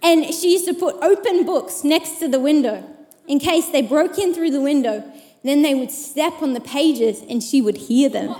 And 0.03 0.25
she 0.33 0.53
used 0.53 0.65
to 0.65 0.73
put 0.73 0.95
open 1.01 1.45
books 1.45 1.83
next 1.83 2.19
to 2.19 2.27
the 2.27 2.39
window 2.39 2.83
in 3.27 3.39
case 3.39 3.69
they 3.69 3.81
broke 3.81 4.17
in 4.17 4.33
through 4.33 4.51
the 4.51 4.61
window. 4.61 5.03
Then 5.43 5.61
they 5.61 5.73
would 5.73 5.91
step 5.91 6.41
on 6.41 6.53
the 6.53 6.61
pages 6.61 7.23
and 7.27 7.41
she 7.41 7.61
would 7.61 7.77
hear 7.77 8.09
them. 8.09 8.35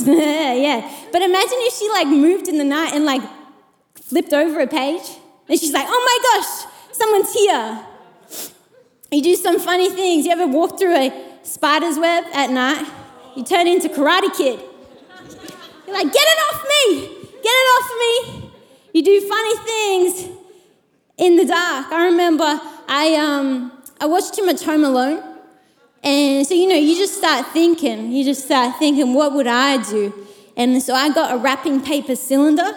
yeah. 0.00 0.90
But 1.12 1.22
imagine 1.22 1.58
if 1.60 1.74
she 1.74 1.88
like 1.90 2.06
moved 2.06 2.48
in 2.48 2.58
the 2.58 2.64
night 2.64 2.92
and 2.94 3.04
like 3.04 3.22
flipped 3.96 4.32
over 4.32 4.60
a 4.60 4.66
page. 4.66 5.02
And 5.48 5.58
she's 5.58 5.72
like, 5.72 5.86
oh 5.88 6.02
my 6.10 6.40
gosh, 6.40 6.96
someone's 6.96 7.32
here. 7.32 7.86
You 9.10 9.22
do 9.22 9.34
some 9.34 9.58
funny 9.58 9.90
things. 9.90 10.24
You 10.24 10.32
ever 10.32 10.46
walk 10.46 10.78
through 10.78 10.94
a 10.94 11.12
spider's 11.42 11.98
web 11.98 12.24
at 12.32 12.50
night? 12.50 12.86
You 13.36 13.44
turn 13.44 13.66
into 13.66 13.88
Karate 13.88 14.34
Kid. 14.36 14.60
You're 15.86 15.96
like, 15.96 16.12
get 16.12 16.22
it 16.22 16.38
off 16.48 16.64
me! 16.64 17.08
Get 17.42 17.44
it 17.44 17.68
off 17.76 17.90
me! 17.98 18.50
You 18.92 19.02
do 19.02 19.28
funny 19.28 19.56
things 19.56 20.36
in 21.18 21.36
the 21.36 21.44
dark. 21.44 21.92
I 21.92 22.06
remember 22.06 22.60
I, 22.88 23.16
um, 23.16 23.72
I 24.00 24.06
watched 24.06 24.34
too 24.34 24.46
much 24.46 24.62
Home 24.64 24.84
Alone. 24.84 25.29
And 26.02 26.46
so, 26.46 26.54
you 26.54 26.68
know, 26.68 26.76
you 26.76 26.96
just 26.96 27.16
start 27.16 27.46
thinking, 27.48 28.10
you 28.12 28.24
just 28.24 28.44
start 28.44 28.78
thinking, 28.78 29.12
what 29.12 29.34
would 29.34 29.46
I 29.46 29.82
do? 29.82 30.14
And 30.56 30.82
so 30.82 30.94
I 30.94 31.12
got 31.12 31.34
a 31.34 31.36
wrapping 31.38 31.82
paper 31.82 32.16
cylinder 32.16 32.70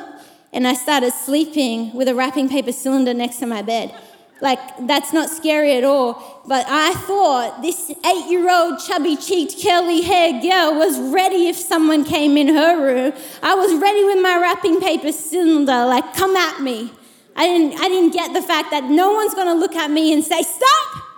and 0.52 0.68
I 0.68 0.74
started 0.74 1.14
sleeping 1.14 1.94
with 1.94 2.08
a 2.08 2.16
wrapping 2.16 2.50
paper 2.50 2.72
cylinder 2.72 3.14
next 3.14 3.38
to 3.38 3.46
my 3.46 3.62
bed. 3.62 3.96
Like, 4.42 4.60
that's 4.88 5.14
not 5.14 5.30
scary 5.30 5.78
at 5.78 5.86
all. 5.86 6.44
But 6.46 6.66
I 6.68 6.94
thought 6.94 7.62
this 7.62 7.90
eight 7.90 8.30
year 8.30 8.52
old 8.52 8.80
chubby 8.86 9.16
cheeked 9.16 9.64
curly 9.64 10.02
haired 10.02 10.44
girl 10.44 10.76
was 10.78 11.00
ready 11.00 11.48
if 11.48 11.56
someone 11.56 12.04
came 12.04 12.36
in 12.36 12.50
her 12.50 12.82
room. 12.82 13.14
I 13.42 13.56
was 13.56 13.74
ready 13.76 14.04
with 14.04 14.22
my 14.22 14.38
wrapping 14.38 14.82
paper 14.82 15.14
cylinder, 15.14 15.86
like, 15.86 16.14
come 16.14 16.36
at 16.36 16.62
me. 16.62 16.92
I 17.36 17.48
didn't, 17.48 17.80
I 17.80 17.88
didn't 17.88 18.12
get 18.12 18.34
the 18.34 18.42
fact 18.42 18.72
that 18.72 18.84
no 18.84 19.14
one's 19.14 19.34
gonna 19.34 19.56
look 19.56 19.76
at 19.76 19.90
me 19.90 20.14
and 20.14 20.24
say, 20.24 20.42
stop! 20.44 21.13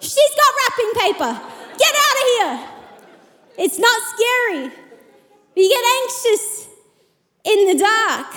She's 0.00 0.34
got 0.36 0.54
wrapping 0.58 0.92
paper. 1.02 1.40
Get 1.78 1.94
out 1.94 2.16
of 2.16 2.26
here. 2.36 2.68
It's 3.58 3.78
not 3.78 4.02
scary. 4.14 4.68
But 5.54 5.62
you 5.62 5.68
get 5.68 5.84
anxious 6.02 6.68
in 7.44 7.66
the 7.66 7.84
dark. 7.84 8.36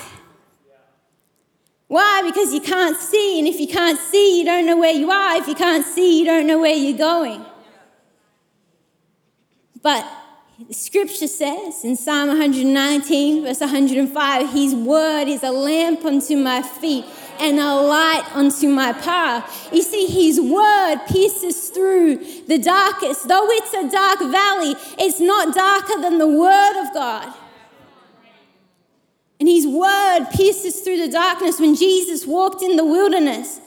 Why? 1.87 2.21
Because 2.25 2.53
you 2.53 2.61
can't 2.61 2.97
see. 2.97 3.39
And 3.39 3.47
if 3.47 3.59
you 3.59 3.67
can't 3.67 3.99
see, 3.99 4.39
you 4.39 4.45
don't 4.45 4.65
know 4.65 4.77
where 4.77 4.93
you 4.93 5.11
are. 5.11 5.37
If 5.37 5.47
you 5.47 5.55
can't 5.55 5.85
see, 5.85 6.19
you 6.19 6.25
don't 6.25 6.47
know 6.47 6.59
where 6.59 6.73
you're 6.73 6.97
going. 6.97 7.45
But 9.81 10.07
the 10.67 10.73
scripture 10.73 11.27
says 11.27 11.83
in 11.83 11.95
Psalm 11.95 12.29
119, 12.29 13.43
verse 13.43 13.59
105, 13.59 14.49
His 14.51 14.75
word 14.75 15.27
is 15.27 15.43
a 15.43 15.51
lamp 15.51 16.05
unto 16.05 16.35
my 16.35 16.61
feet 16.61 17.05
and 17.39 17.57
a 17.59 17.75
light 17.75 18.29
unto 18.33 18.67
my 18.67 18.93
path. 18.93 19.69
You 19.73 19.81
see, 19.81 20.07
His 20.07 20.39
word 20.39 20.97
pierces 21.07 21.69
through 21.69 22.17
the 22.47 22.57
darkest. 22.57 23.27
Though 23.27 23.49
it's 23.49 23.73
a 23.73 23.89
dark 23.89 24.19
valley, 24.19 24.75
it's 24.99 25.19
not 25.19 25.55
darker 25.55 26.01
than 26.01 26.17
the 26.17 26.27
word 26.27 26.81
of 26.81 26.93
God. 26.93 27.33
And 29.39 29.49
His 29.49 29.65
word 29.65 30.27
pierces 30.33 30.81
through 30.81 30.97
the 30.97 31.11
darkness. 31.11 31.59
When 31.59 31.75
Jesus 31.75 32.27
walked 32.27 32.61
in 32.61 32.75
the 32.75 32.85
wilderness, 32.85 33.59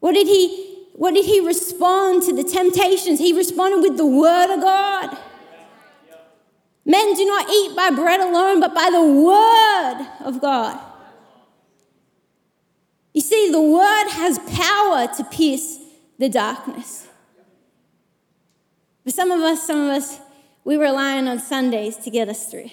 what 0.00 0.12
did 0.12 0.26
He? 0.26 0.68
What 0.94 1.14
did 1.14 1.24
he 1.24 1.40
respond 1.40 2.22
to 2.24 2.34
the 2.34 2.44
temptations? 2.44 3.18
He 3.18 3.32
responded 3.32 3.80
with 3.80 3.96
the 3.96 4.06
word 4.06 4.54
of 4.54 4.60
God. 4.60 5.18
Men 6.84 7.14
do 7.14 7.24
not 7.24 7.48
eat 7.48 7.76
by 7.76 7.90
bread 7.90 8.20
alone, 8.20 8.60
but 8.60 8.74
by 8.74 8.90
the 8.90 9.02
word 9.02 10.06
of 10.26 10.40
God. 10.40 10.78
You 13.14 13.20
see, 13.20 13.50
the 13.50 13.60
word 13.60 14.08
has 14.08 14.38
power 14.56 15.06
to 15.16 15.24
pierce 15.24 15.78
the 16.18 16.28
darkness. 16.28 17.06
For 19.04 19.10
some 19.10 19.30
of 19.30 19.40
us, 19.40 19.66
some 19.66 19.80
of 19.80 19.90
us, 19.90 20.18
we 20.64 20.76
rely 20.76 21.18
on 21.18 21.38
Sundays 21.38 21.96
to 21.98 22.10
get 22.10 22.28
us 22.28 22.46
through. 22.50 22.70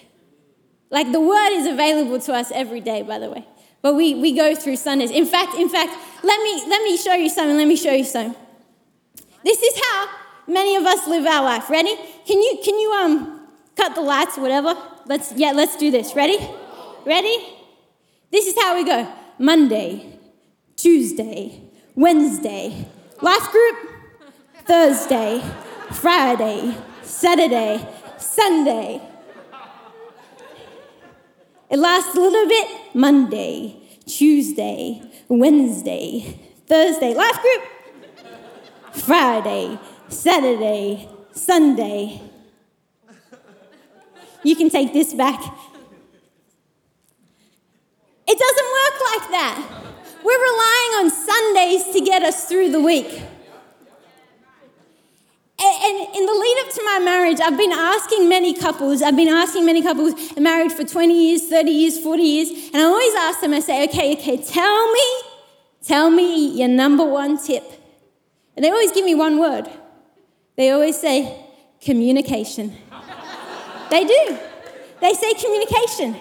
Like 0.89 1.11
the 1.11 1.19
word 1.19 1.51
is 1.51 1.67
available 1.67 2.19
to 2.21 2.33
us 2.33 2.51
every 2.51 2.79
day, 2.79 3.01
by 3.01 3.19
the 3.19 3.29
way. 3.29 3.45
But 3.81 3.95
we, 3.95 4.15
we 4.15 4.35
go 4.35 4.55
through 4.55 4.77
Sundays. 4.77 5.11
In 5.11 5.25
fact, 5.25 5.55
in 5.55 5.69
fact, 5.69 5.93
let 6.23 6.41
me 6.41 6.63
let 6.67 6.83
me 6.83 6.97
show 6.97 7.13
you 7.13 7.29
something. 7.29 7.55
Let 7.55 7.67
me 7.67 7.75
show 7.75 7.91
you 7.91 8.03
something. 8.03 8.39
This 9.43 9.61
is 9.61 9.81
how 9.83 10.09
many 10.47 10.75
of 10.75 10.85
us 10.85 11.07
live 11.07 11.25
our 11.25 11.43
life. 11.43 11.69
Ready? 11.69 11.95
Can 12.25 12.41
you 12.41 12.59
can 12.63 12.77
you 12.79 12.91
um 12.91 13.38
cut 13.79 13.95
the 13.95 14.01
lights, 14.01 14.37
whatever? 14.37 14.75
Let's 15.05 15.31
yeah, 15.33 15.51
let's 15.51 15.77
do 15.77 15.89
this. 15.89 16.13
Ready? 16.13 16.37
Ready? 17.05 17.37
This 18.29 18.45
is 18.45 18.55
how 18.61 18.75
we 18.75 18.83
go. 18.83 19.07
Monday, 19.39 20.19
Tuesday, 20.75 21.61
Wednesday, 21.95 22.85
life 23.21 23.49
group, 23.51 23.77
Thursday, 24.65 25.41
Friday, 25.91 26.75
Saturday, 27.03 27.87
Sunday. 28.17 29.01
It 31.69 31.79
lasts 31.79 32.15
a 32.15 32.19
little 32.19 32.47
bit 32.47 32.67
Monday, 32.93 33.77
Tuesday, 34.05 35.01
Wednesday, 35.29 36.37
Thursday, 36.67 37.13
life 37.13 37.39
group, 37.41 37.63
Friday, 38.91 39.79
Saturday, 40.09 41.07
Sunday. 41.31 42.28
You 44.43 44.55
can 44.55 44.69
take 44.69 44.93
this 44.93 45.13
back. 45.13 45.39
It 48.27 48.37
doesn't 48.37 48.69
work 48.79 48.95
like 49.11 49.31
that. 49.31 49.79
We're 50.23 50.43
relying 50.51 50.91
on 50.99 51.09
Sundays 51.09 51.93
to 51.93 52.01
get 52.01 52.21
us 52.23 52.45
through 52.45 52.71
the 52.71 52.79
week. 52.79 53.21
And 55.61 56.15
in 56.15 56.25
the 56.25 56.33
lead 56.33 56.65
up 56.65 56.73
to 56.73 56.83
my 56.85 56.99
marriage, 56.99 57.39
I've 57.41 57.57
been 57.57 57.73
asking 57.73 58.29
many 58.29 58.53
couples, 58.53 59.01
I've 59.01 59.17
been 59.17 59.27
asking 59.27 59.65
many 59.65 59.81
couples 59.81 60.13
married 60.37 60.71
for 60.71 60.85
20 60.85 61.13
years, 61.13 61.49
30 61.49 61.71
years, 61.71 61.99
40 61.99 62.23
years, 62.23 62.49
and 62.73 62.77
I 62.77 62.83
always 62.83 63.13
ask 63.15 63.41
them, 63.41 63.53
I 63.53 63.59
say, 63.59 63.83
okay, 63.85 64.13
okay, 64.13 64.37
tell 64.37 64.91
me, 64.93 65.21
tell 65.83 66.09
me 66.09 66.57
your 66.57 66.69
number 66.69 67.03
one 67.03 67.37
tip. 67.37 67.63
And 68.55 68.63
they 68.63 68.69
always 68.69 68.93
give 68.93 69.03
me 69.03 69.15
one 69.15 69.37
word. 69.37 69.69
They 70.55 70.69
always 70.71 70.97
say, 70.99 71.45
communication. 71.81 72.77
They 73.89 74.05
do. 74.05 74.37
They 75.01 75.13
say 75.13 75.33
communication. 75.33 76.15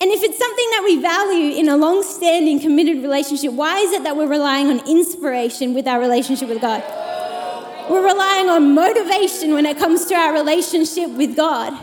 And 0.00 0.10
if 0.10 0.22
it's 0.22 0.38
something 0.38 0.70
that 0.70 0.82
we 0.84 1.00
value 1.00 1.56
in 1.56 1.68
a 1.68 1.76
long 1.76 2.02
standing, 2.02 2.60
committed 2.60 3.02
relationship, 3.02 3.52
why 3.52 3.78
is 3.78 3.92
it 3.92 4.02
that 4.02 4.16
we're 4.16 4.28
relying 4.28 4.66
on 4.68 4.86
inspiration 4.88 5.72
with 5.72 5.86
our 5.86 6.00
relationship 6.00 6.48
with 6.48 6.60
God? 6.60 6.82
We're 7.88 8.04
relying 8.04 8.48
on 8.48 8.74
motivation 8.74 9.52
when 9.52 9.66
it 9.66 9.78
comes 9.78 10.06
to 10.06 10.14
our 10.14 10.32
relationship 10.32 11.10
with 11.10 11.36
God. 11.36 11.78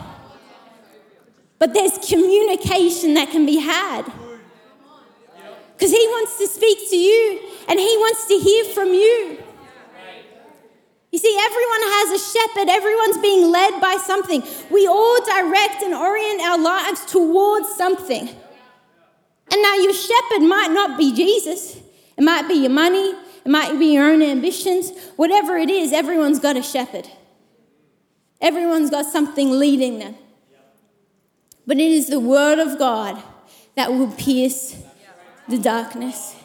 But 1.58 1.74
there's 1.74 1.96
communication 1.98 3.14
that 3.14 3.30
can 3.30 3.46
be 3.46 3.58
had. 3.58 4.02
Because 5.74 5.90
He 5.90 6.06
wants 6.08 6.38
to 6.38 6.46
speak 6.46 6.90
to 6.90 6.96
you 6.96 7.40
and 7.68 7.78
He 7.78 7.96
wants 7.98 8.26
to 8.26 8.34
hear 8.34 8.64
from 8.66 8.88
you. 8.88 9.42
You 11.12 11.18
see, 11.18 11.36
everyone 11.38 11.82
has 11.82 12.20
a 12.20 12.32
shepherd, 12.32 12.68
everyone's 12.70 13.18
being 13.18 13.50
led 13.50 13.80
by 13.82 13.98
something. 14.02 14.42
We 14.70 14.86
all 14.86 15.22
direct 15.26 15.82
and 15.82 15.92
orient 15.92 16.40
our 16.40 16.58
lives 16.58 17.04
towards 17.04 17.68
something. 17.74 18.30
And 19.52 19.62
now, 19.62 19.74
your 19.74 19.92
shepherd 19.92 20.40
might 20.40 20.70
not 20.70 20.98
be 20.98 21.14
Jesus, 21.14 21.76
it 22.16 22.24
might 22.24 22.48
be 22.48 22.54
your 22.54 22.70
money, 22.70 23.14
it 23.44 23.48
might 23.48 23.78
be 23.78 23.92
your 23.92 24.10
own 24.10 24.22
ambitions. 24.22 24.90
Whatever 25.16 25.58
it 25.58 25.68
is, 25.68 25.92
everyone's 25.92 26.38
got 26.38 26.56
a 26.56 26.62
shepherd. 26.62 27.06
Everyone's 28.40 28.88
got 28.88 29.04
something 29.04 29.50
leading 29.50 29.98
them. 29.98 30.14
But 31.66 31.76
it 31.76 31.92
is 31.92 32.08
the 32.08 32.20
word 32.20 32.58
of 32.58 32.78
God 32.78 33.22
that 33.76 33.92
will 33.92 34.10
pierce 34.12 34.76
the 35.46 35.58
darkness. 35.58 36.36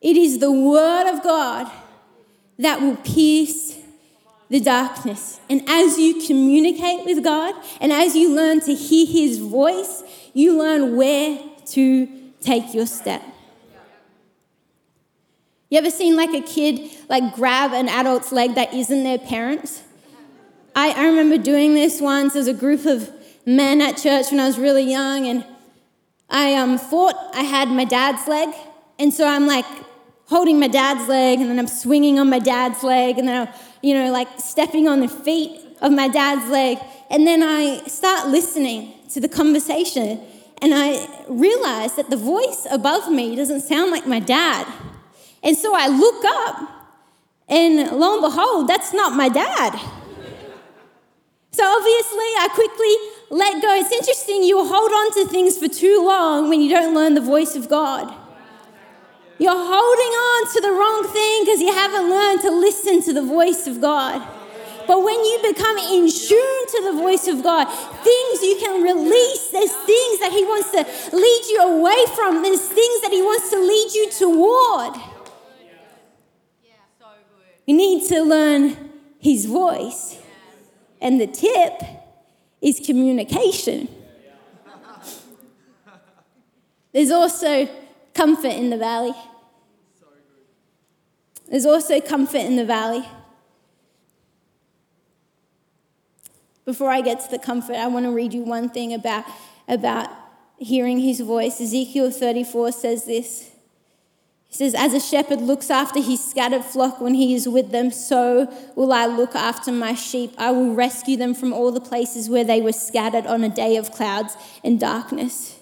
It 0.00 0.16
is 0.16 0.38
the 0.38 0.52
word 0.52 1.12
of 1.12 1.22
God 1.24 1.70
that 2.58 2.80
will 2.80 2.96
pierce 2.96 3.78
the 4.48 4.60
darkness. 4.60 5.40
And 5.48 5.62
as 5.68 5.98
you 5.98 6.26
communicate 6.26 7.04
with 7.06 7.24
God 7.24 7.54
and 7.80 7.92
as 7.92 8.14
you 8.14 8.34
learn 8.34 8.60
to 8.60 8.74
hear 8.74 9.06
His 9.06 9.38
voice, 9.38 10.02
you 10.34 10.58
learn 10.58 10.96
where 10.96 11.38
to 11.68 12.08
take 12.40 12.74
your 12.74 12.86
step. 12.86 13.22
You 15.70 15.78
ever 15.78 15.90
seen 15.90 16.16
like 16.16 16.34
a 16.34 16.42
kid 16.42 16.90
like 17.08 17.34
grab 17.34 17.72
an 17.72 17.88
adult's 17.88 18.30
leg 18.30 18.56
that 18.56 18.74
isn't 18.74 19.04
their 19.04 19.18
parents? 19.18 19.82
I, 20.76 20.90
I 20.90 21.06
remember 21.06 21.38
doing 21.38 21.74
this 21.74 21.98
once 21.98 22.36
as 22.36 22.46
a 22.46 22.52
group 22.52 22.84
of 22.84 23.10
men 23.46 23.80
at 23.80 23.96
church 23.96 24.30
when 24.30 24.40
I 24.40 24.46
was 24.46 24.58
really 24.58 24.84
young, 24.84 25.26
and 25.26 25.46
I 26.28 26.54
um, 26.54 26.78
thought 26.78 27.14
I 27.34 27.42
had 27.42 27.68
my 27.68 27.84
dad's 27.84 28.28
leg, 28.28 28.50
and 28.98 29.12
so 29.12 29.26
I'm 29.26 29.46
like 29.46 29.64
holding 30.32 30.58
my 30.58 30.66
dad's 30.66 31.06
leg, 31.08 31.40
and 31.40 31.50
then 31.50 31.58
I'm 31.58 31.68
swinging 31.68 32.18
on 32.18 32.30
my 32.30 32.38
dad's 32.38 32.82
leg, 32.82 33.18
and 33.18 33.28
then 33.28 33.46
I'm, 33.46 33.54
you 33.82 33.92
know, 33.92 34.10
like 34.10 34.28
stepping 34.38 34.88
on 34.88 35.00
the 35.00 35.08
feet 35.08 35.60
of 35.82 35.92
my 35.92 36.08
dad's 36.08 36.50
leg. 36.50 36.78
And 37.10 37.26
then 37.26 37.42
I 37.42 37.82
start 37.86 38.28
listening 38.28 38.94
to 39.10 39.20
the 39.20 39.28
conversation, 39.28 40.20
and 40.62 40.72
I 40.74 41.06
realize 41.28 41.96
that 41.96 42.08
the 42.08 42.16
voice 42.16 42.66
above 42.70 43.10
me 43.10 43.36
doesn't 43.36 43.60
sound 43.60 43.90
like 43.90 44.06
my 44.06 44.20
dad. 44.20 44.66
And 45.42 45.54
so 45.54 45.74
I 45.74 45.88
look 45.88 46.24
up, 46.24 46.54
and 47.48 47.74
lo 48.00 48.14
and 48.14 48.22
behold, 48.22 48.68
that's 48.68 48.94
not 48.94 49.12
my 49.12 49.28
dad. 49.28 49.72
So 51.50 51.62
obviously, 51.76 52.30
I 52.44 52.48
quickly 52.54 52.94
let 53.28 53.60
go. 53.60 53.74
It's 53.74 53.92
interesting, 53.92 54.42
you 54.44 54.56
hold 54.64 54.92
on 55.00 55.12
to 55.16 55.30
things 55.30 55.58
for 55.58 55.68
too 55.68 56.02
long 56.06 56.48
when 56.48 56.62
you 56.62 56.70
don't 56.70 56.94
learn 56.94 57.12
the 57.12 57.20
voice 57.20 57.54
of 57.54 57.68
God. 57.68 58.21
You're 59.42 59.50
holding 59.50 60.12
on 60.28 60.52
to 60.52 60.60
the 60.60 60.70
wrong 60.70 61.02
thing 61.12 61.44
because 61.44 61.60
you 61.60 61.72
haven't 61.72 62.08
learned 62.08 62.42
to 62.42 62.50
listen 62.52 63.02
to 63.02 63.12
the 63.12 63.22
voice 63.22 63.66
of 63.66 63.80
God. 63.80 64.22
But 64.86 65.02
when 65.02 65.18
you 65.18 65.40
become 65.42 65.78
in 65.78 66.08
tune 66.08 66.66
to 66.68 66.82
the 66.84 66.92
voice 66.92 67.26
of 67.26 67.42
God, 67.42 67.64
things 67.64 68.40
you 68.40 68.56
can 68.60 68.80
release, 68.84 69.48
there's 69.48 69.72
things 69.72 70.20
that 70.20 70.30
He 70.30 70.44
wants 70.44 70.70
to 70.70 71.16
lead 71.16 71.42
you 71.50 71.58
away 71.58 72.04
from, 72.14 72.42
there's 72.44 72.68
things 72.68 73.00
that 73.00 73.10
He 73.10 73.20
wants 73.20 73.50
to 73.50 73.58
lead 73.58 73.92
you 73.92 74.10
toward. 74.12 74.94
You 77.66 77.74
need 77.74 78.06
to 78.10 78.22
learn 78.22 78.92
His 79.18 79.46
voice. 79.46 80.18
And 81.00 81.20
the 81.20 81.26
tip 81.26 81.82
is 82.60 82.78
communication. 82.78 83.88
There's 86.92 87.10
also 87.10 87.68
comfort 88.14 88.52
in 88.52 88.70
the 88.70 88.78
valley. 88.78 89.14
There's 91.48 91.66
also 91.66 92.00
comfort 92.00 92.38
in 92.38 92.56
the 92.56 92.64
valley. 92.64 93.06
Before 96.64 96.90
I 96.90 97.00
get 97.00 97.20
to 97.20 97.30
the 97.30 97.38
comfort, 97.38 97.76
I 97.76 97.88
want 97.88 98.06
to 98.06 98.12
read 98.12 98.32
you 98.32 98.42
one 98.42 98.68
thing 98.68 98.94
about, 98.94 99.24
about 99.66 100.08
hearing 100.58 101.00
his 101.00 101.20
voice. 101.20 101.60
Ezekiel 101.60 102.10
34 102.10 102.72
says 102.72 103.04
this. 103.04 103.50
He 104.52 104.54
says, 104.54 104.74
As 104.74 104.94
a 104.94 105.00
shepherd 105.00 105.40
looks 105.40 105.70
after 105.70 106.00
his 106.00 106.22
scattered 106.22 106.64
flock 106.64 107.00
when 107.00 107.14
he 107.14 107.34
is 107.34 107.48
with 107.48 107.70
them, 107.72 107.90
so 107.90 108.52
will 108.76 108.92
I 108.92 109.06
look 109.06 109.34
after 109.34 109.72
my 109.72 109.94
sheep. 109.94 110.34
I 110.38 110.50
will 110.50 110.74
rescue 110.74 111.16
them 111.16 111.34
from 111.34 111.52
all 111.52 111.72
the 111.72 111.80
places 111.80 112.28
where 112.28 112.44
they 112.44 112.60
were 112.60 112.72
scattered 112.72 113.26
on 113.26 113.42
a 113.42 113.48
day 113.48 113.76
of 113.76 113.90
clouds 113.90 114.36
and 114.62 114.78
darkness. 114.78 115.58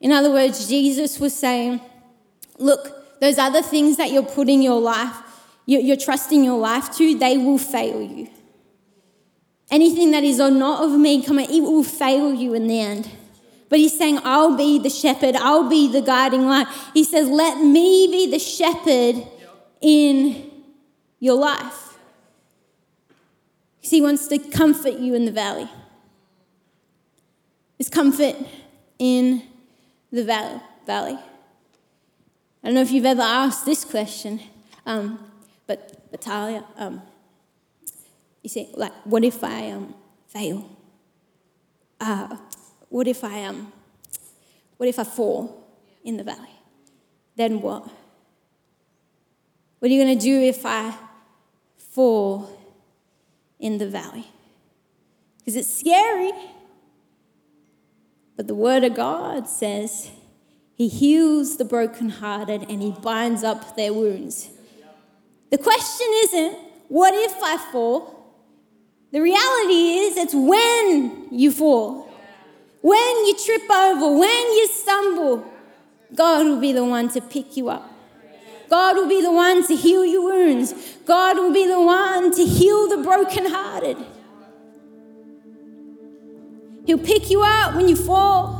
In 0.00 0.12
other 0.12 0.30
words, 0.30 0.68
Jesus 0.68 1.18
was 1.18 1.34
saying, 1.34 1.80
Look, 2.56 2.97
those 3.20 3.38
other 3.38 3.62
things 3.62 3.96
that 3.96 4.10
you're 4.10 4.22
putting 4.22 4.62
your 4.62 4.80
life, 4.80 5.16
you're 5.66 5.96
trusting 5.96 6.44
your 6.44 6.58
life 6.58 6.94
to, 6.96 7.18
they 7.18 7.36
will 7.36 7.58
fail 7.58 8.00
you. 8.00 8.28
Anything 9.70 10.12
that 10.12 10.24
is 10.24 10.40
or 10.40 10.50
not 10.50 10.82
of 10.82 10.98
me, 10.98 11.22
come 11.22 11.38
on, 11.38 11.44
it 11.44 11.60
will 11.60 11.84
fail 11.84 12.32
you 12.32 12.54
in 12.54 12.68
the 12.68 12.80
end. 12.80 13.10
But 13.68 13.78
he's 13.80 13.96
saying, 13.96 14.20
I'll 14.24 14.56
be 14.56 14.78
the 14.78 14.88
shepherd, 14.88 15.36
I'll 15.36 15.68
be 15.68 15.92
the 15.92 16.00
guiding 16.00 16.46
light. 16.46 16.66
He 16.94 17.04
says, 17.04 17.28
Let 17.28 17.62
me 17.62 18.08
be 18.10 18.30
the 18.30 18.38
shepherd 18.38 19.26
in 19.82 20.50
your 21.20 21.34
life. 21.34 21.98
Because 23.76 23.90
he 23.90 24.00
wants 24.00 24.26
to 24.28 24.38
comfort 24.38 24.94
you 24.94 25.14
in 25.14 25.26
the 25.26 25.32
valley. 25.32 25.68
There's 27.76 27.90
comfort 27.90 28.36
in 28.98 29.42
the 30.10 30.24
valley. 30.86 31.18
I 32.62 32.68
don't 32.68 32.74
know 32.74 32.82
if 32.82 32.90
you've 32.90 33.06
ever 33.06 33.22
asked 33.22 33.64
this 33.64 33.84
question, 33.84 34.40
um, 34.84 35.30
but, 35.66 36.10
but 36.10 36.22
Thalia, 36.22 36.64
um, 36.76 37.02
you 38.42 38.50
say, 38.50 38.68
like, 38.74 38.92
what 39.04 39.24
if 39.24 39.44
I 39.44 39.70
um, 39.70 39.94
fail? 40.26 40.68
Uh, 42.00 42.36
what 42.88 43.06
if 43.06 43.22
I 43.24 43.44
um, 43.44 43.72
what 44.78 44.88
if 44.88 44.98
I 44.98 45.04
fall 45.04 45.66
in 46.04 46.16
the 46.16 46.24
valley? 46.24 46.54
Then 47.36 47.60
what? 47.60 47.88
What 49.78 49.90
are 49.90 49.94
you 49.94 50.02
going 50.02 50.18
to 50.18 50.24
do 50.24 50.40
if 50.40 50.64
I 50.64 50.94
fall 51.76 52.50
in 53.58 53.78
the 53.78 53.88
valley? 53.88 54.26
Because 55.38 55.56
it's 55.56 55.72
scary. 55.72 56.32
But 58.36 58.46
the 58.46 58.54
Word 58.54 58.84
of 58.84 58.94
God 58.94 59.48
says 59.48 60.10
he 60.78 60.86
heals 60.86 61.56
the 61.56 61.64
brokenhearted 61.64 62.70
and 62.70 62.80
he 62.80 62.92
binds 63.02 63.42
up 63.42 63.74
their 63.74 63.92
wounds. 63.92 64.48
The 65.50 65.58
question 65.58 66.06
isn't, 66.22 66.56
what 66.86 67.12
if 67.14 67.34
I 67.42 67.56
fall? 67.72 68.14
The 69.10 69.20
reality 69.20 69.98
is, 69.98 70.16
it's 70.16 70.34
when 70.34 71.26
you 71.32 71.50
fall. 71.50 72.08
When 72.80 73.26
you 73.26 73.34
trip 73.44 73.68
over, 73.68 74.18
when 74.18 74.30
you 74.30 74.68
stumble, 74.68 75.52
God 76.14 76.46
will 76.46 76.60
be 76.60 76.72
the 76.72 76.84
one 76.84 77.08
to 77.08 77.20
pick 77.22 77.56
you 77.56 77.70
up. 77.70 77.90
God 78.70 78.94
will 78.94 79.08
be 79.08 79.20
the 79.20 79.32
one 79.32 79.66
to 79.66 79.74
heal 79.74 80.04
your 80.04 80.22
wounds. 80.22 80.74
God 81.04 81.38
will 81.38 81.52
be 81.52 81.66
the 81.66 81.80
one 81.80 82.30
to 82.36 82.44
heal 82.44 82.88
the 82.88 82.98
brokenhearted. 82.98 83.96
He'll 86.86 86.98
pick 86.98 87.30
you 87.30 87.42
up 87.42 87.74
when 87.74 87.88
you 87.88 87.96
fall. 87.96 88.57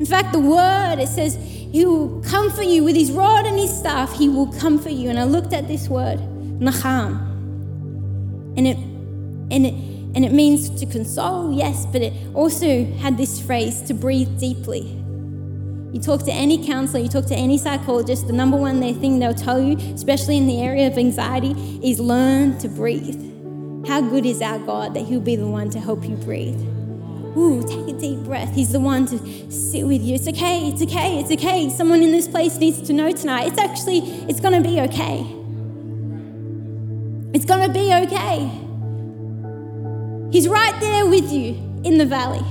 In 0.00 0.06
fact, 0.06 0.32
the 0.32 0.40
word, 0.40 0.96
it 0.98 1.08
says, 1.08 1.36
He 1.36 1.84
will 1.84 2.22
comfort 2.22 2.64
you 2.64 2.82
with 2.82 2.96
His 2.96 3.12
rod 3.12 3.44
and 3.44 3.58
His 3.58 3.70
staff. 3.70 4.12
He 4.14 4.30
will 4.30 4.50
comfort 4.54 4.92
you. 4.92 5.10
And 5.10 5.18
I 5.18 5.24
looked 5.24 5.52
at 5.52 5.68
this 5.68 5.88
word, 5.88 6.18
nacham. 6.58 7.20
And 8.56 8.66
it, 8.66 8.78
and 8.78 9.66
it, 9.66 9.74
and 10.14 10.24
it 10.24 10.32
means 10.32 10.70
to 10.80 10.86
console, 10.86 11.52
yes, 11.52 11.84
but 11.84 12.00
it 12.00 12.14
also 12.34 12.86
had 12.94 13.18
this 13.18 13.40
phrase, 13.40 13.82
to 13.82 13.94
breathe 13.94 14.40
deeply. 14.40 14.96
You 15.92 16.00
talk 16.00 16.24
to 16.24 16.32
any 16.32 16.66
counselor, 16.66 17.00
you 17.00 17.08
talk 17.10 17.26
to 17.26 17.36
any 17.36 17.58
psychologist, 17.58 18.26
the 18.26 18.32
number 18.32 18.56
one 18.56 18.80
thing 18.80 19.18
they'll 19.18 19.34
tell 19.34 19.60
you, 19.60 19.76
especially 19.94 20.38
in 20.38 20.46
the 20.46 20.62
area 20.62 20.86
of 20.86 20.96
anxiety, 20.96 21.50
is 21.82 22.00
learn 22.00 22.58
to 22.60 22.68
breathe. 22.68 23.20
How 23.86 24.00
good 24.00 24.24
is 24.24 24.40
our 24.40 24.58
God 24.60 24.94
that 24.94 25.02
He'll 25.02 25.20
be 25.20 25.36
the 25.36 25.46
one 25.46 25.68
to 25.70 25.78
help 25.78 26.04
you 26.04 26.16
breathe? 26.16 26.79
Ooh, 27.36 27.62
take 27.62 27.94
a 27.94 27.98
deep 27.98 28.18
breath. 28.20 28.54
He's 28.54 28.72
the 28.72 28.80
one 28.80 29.06
to 29.06 29.50
sit 29.50 29.86
with 29.86 30.02
you. 30.02 30.14
It's 30.14 30.28
okay, 30.28 30.68
it's 30.68 30.82
okay, 30.82 31.20
it's 31.20 31.30
okay. 31.30 31.70
Someone 31.70 32.02
in 32.02 32.10
this 32.10 32.26
place 32.26 32.56
needs 32.56 32.82
to 32.82 32.92
know 32.92 33.12
tonight. 33.12 33.48
It's 33.48 33.58
actually, 33.58 33.98
it's 34.28 34.40
gonna 34.40 34.60
be 34.60 34.80
okay. 34.80 35.20
It's 37.32 37.44
gonna 37.44 37.72
be 37.72 37.94
okay. 37.94 38.50
He's 40.32 40.48
right 40.48 40.78
there 40.80 41.06
with 41.06 41.32
you 41.32 41.54
in 41.84 41.98
the 41.98 42.06
valley. 42.06 42.44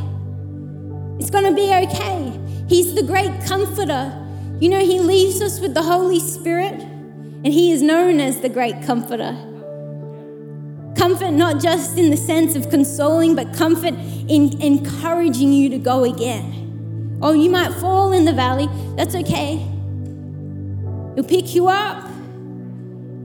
It's 1.19 1.29
to 1.29 1.51
be 1.53 1.73
okay. 1.73 2.39
He's 2.67 2.95
the 2.95 3.03
great 3.03 3.31
comforter. 3.45 4.13
You 4.59 4.69
know, 4.69 4.79
He 4.79 4.99
leaves 4.99 5.41
us 5.41 5.59
with 5.59 5.73
the 5.73 5.83
Holy 5.83 6.19
Spirit, 6.19 6.73
and 6.73 7.47
He 7.47 7.71
is 7.71 7.81
known 7.81 8.19
as 8.19 8.39
the 8.41 8.49
great 8.49 8.81
comforter. 8.83 9.37
Comfort 10.95 11.32
not 11.32 11.62
just 11.62 11.97
in 11.97 12.10
the 12.10 12.17
sense 12.17 12.56
of 12.56 12.69
consoling, 12.69 13.36
but 13.36 13.54
comfort 13.54 13.93
in 14.28 14.62
encouraging 14.62 15.54
you 15.54 15.69
to 15.69 15.78
go 15.78 16.04
again. 16.04 17.19
Oh, 17.21 17.34
you 17.34 17.49
might 17.49 17.73
fall 17.73 18.13
in 18.13 18.25
the 18.25 18.34
valley. 18.34 18.67
That's 18.95 19.15
okay. 19.15 19.58
He'll 21.15 21.23
pick 21.23 21.54
you 21.56 21.67
up, 21.67 22.08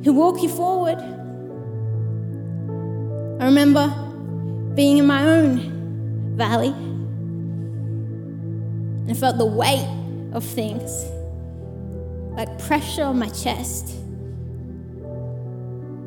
He'll 0.02 0.14
walk 0.14 0.42
you 0.42 0.48
forward. 0.48 0.98
I 3.40 3.46
remember 3.46 3.88
being 4.74 4.98
in 4.98 5.06
my 5.06 5.26
own 5.26 6.36
valley, 6.36 6.74
and 9.02 9.10
I 9.10 9.14
felt 9.14 9.38
the 9.38 9.46
weight 9.46 9.88
of 10.32 10.44
things 10.44 11.04
like 12.36 12.58
pressure 12.66 13.04
on 13.04 13.18
my 13.18 13.28
chest. 13.28 13.94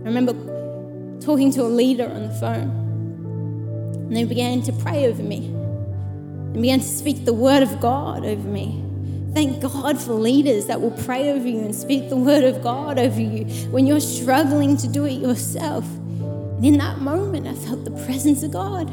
I 0.02 0.04
remember 0.04 0.34
talking 1.28 1.52
to 1.52 1.62
a 1.62 1.68
leader 1.68 2.06
on 2.06 2.24
the 2.24 2.34
phone. 2.36 2.70
And 4.08 4.16
they 4.16 4.24
began 4.24 4.62
to 4.62 4.72
pray 4.72 5.08
over 5.08 5.22
me. 5.22 5.48
and 5.48 6.62
began 6.62 6.80
to 6.80 6.86
speak 6.86 7.26
the 7.26 7.34
word 7.34 7.64
of 7.64 7.82
God 7.82 8.24
over 8.26 8.48
me. 8.48 8.82
Thank 9.34 9.62
God 9.62 10.02
for 10.02 10.14
leaders 10.14 10.68
that 10.68 10.80
will 10.80 10.98
pray 11.04 11.34
over 11.34 11.46
you 11.46 11.60
and 11.60 11.76
speak 11.76 12.08
the 12.08 12.16
word 12.16 12.46
of 12.46 12.64
God 12.64 12.98
over 12.98 13.20
you 13.20 13.44
when 13.72 13.86
you're 13.86 14.00
struggling 14.00 14.78
to 14.78 14.88
do 14.88 15.04
it 15.04 15.20
yourself. 15.20 15.84
And 15.98 16.66
in 16.66 16.78
that 16.78 17.00
moment, 17.00 17.46
I 17.46 17.56
felt 17.56 17.84
the 17.84 17.92
presence 18.06 18.42
of 18.42 18.52
God. 18.54 18.90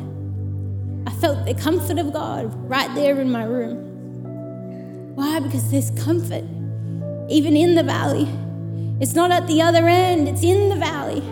I 1.06 1.12
felt 1.20 1.46
the 1.46 1.54
comfort 1.54 1.98
of 1.98 2.12
God 2.12 2.52
right 2.68 2.92
there 2.96 3.20
in 3.20 3.30
my 3.30 3.44
room. 3.44 5.14
Why? 5.14 5.38
Because 5.38 5.70
there's 5.70 5.92
comfort, 5.92 6.42
even 7.30 7.56
in 7.56 7.76
the 7.76 7.84
valley. 7.84 8.26
It's 9.00 9.14
not 9.14 9.30
at 9.30 9.46
the 9.46 9.62
other 9.62 9.86
end, 9.86 10.28
it's 10.28 10.42
in 10.42 10.68
the 10.68 10.76
valley. 10.76 11.22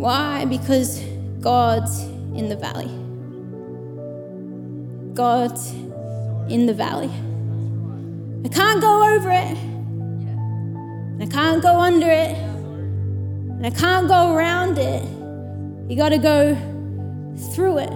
Why? 0.00 0.46
Because 0.46 0.98
God's 1.40 2.00
in 2.34 2.48
the 2.48 2.56
valley. 2.56 2.88
God's 5.12 5.72
in 6.50 6.64
the 6.64 6.72
valley. 6.72 7.10
I 8.42 8.48
can't 8.48 8.80
go 8.80 9.14
over 9.14 9.30
it. 9.30 9.58
I 11.20 11.26
can't 11.26 11.62
go 11.62 11.78
under 11.78 12.08
it. 12.08 12.34
And 12.34 13.66
I 13.66 13.68
can't 13.68 14.08
go 14.08 14.32
around 14.32 14.78
it. 14.78 15.02
You 15.90 15.98
got 15.98 16.08
to 16.08 16.18
go 16.18 16.54
through 17.54 17.80
it. 17.80 17.92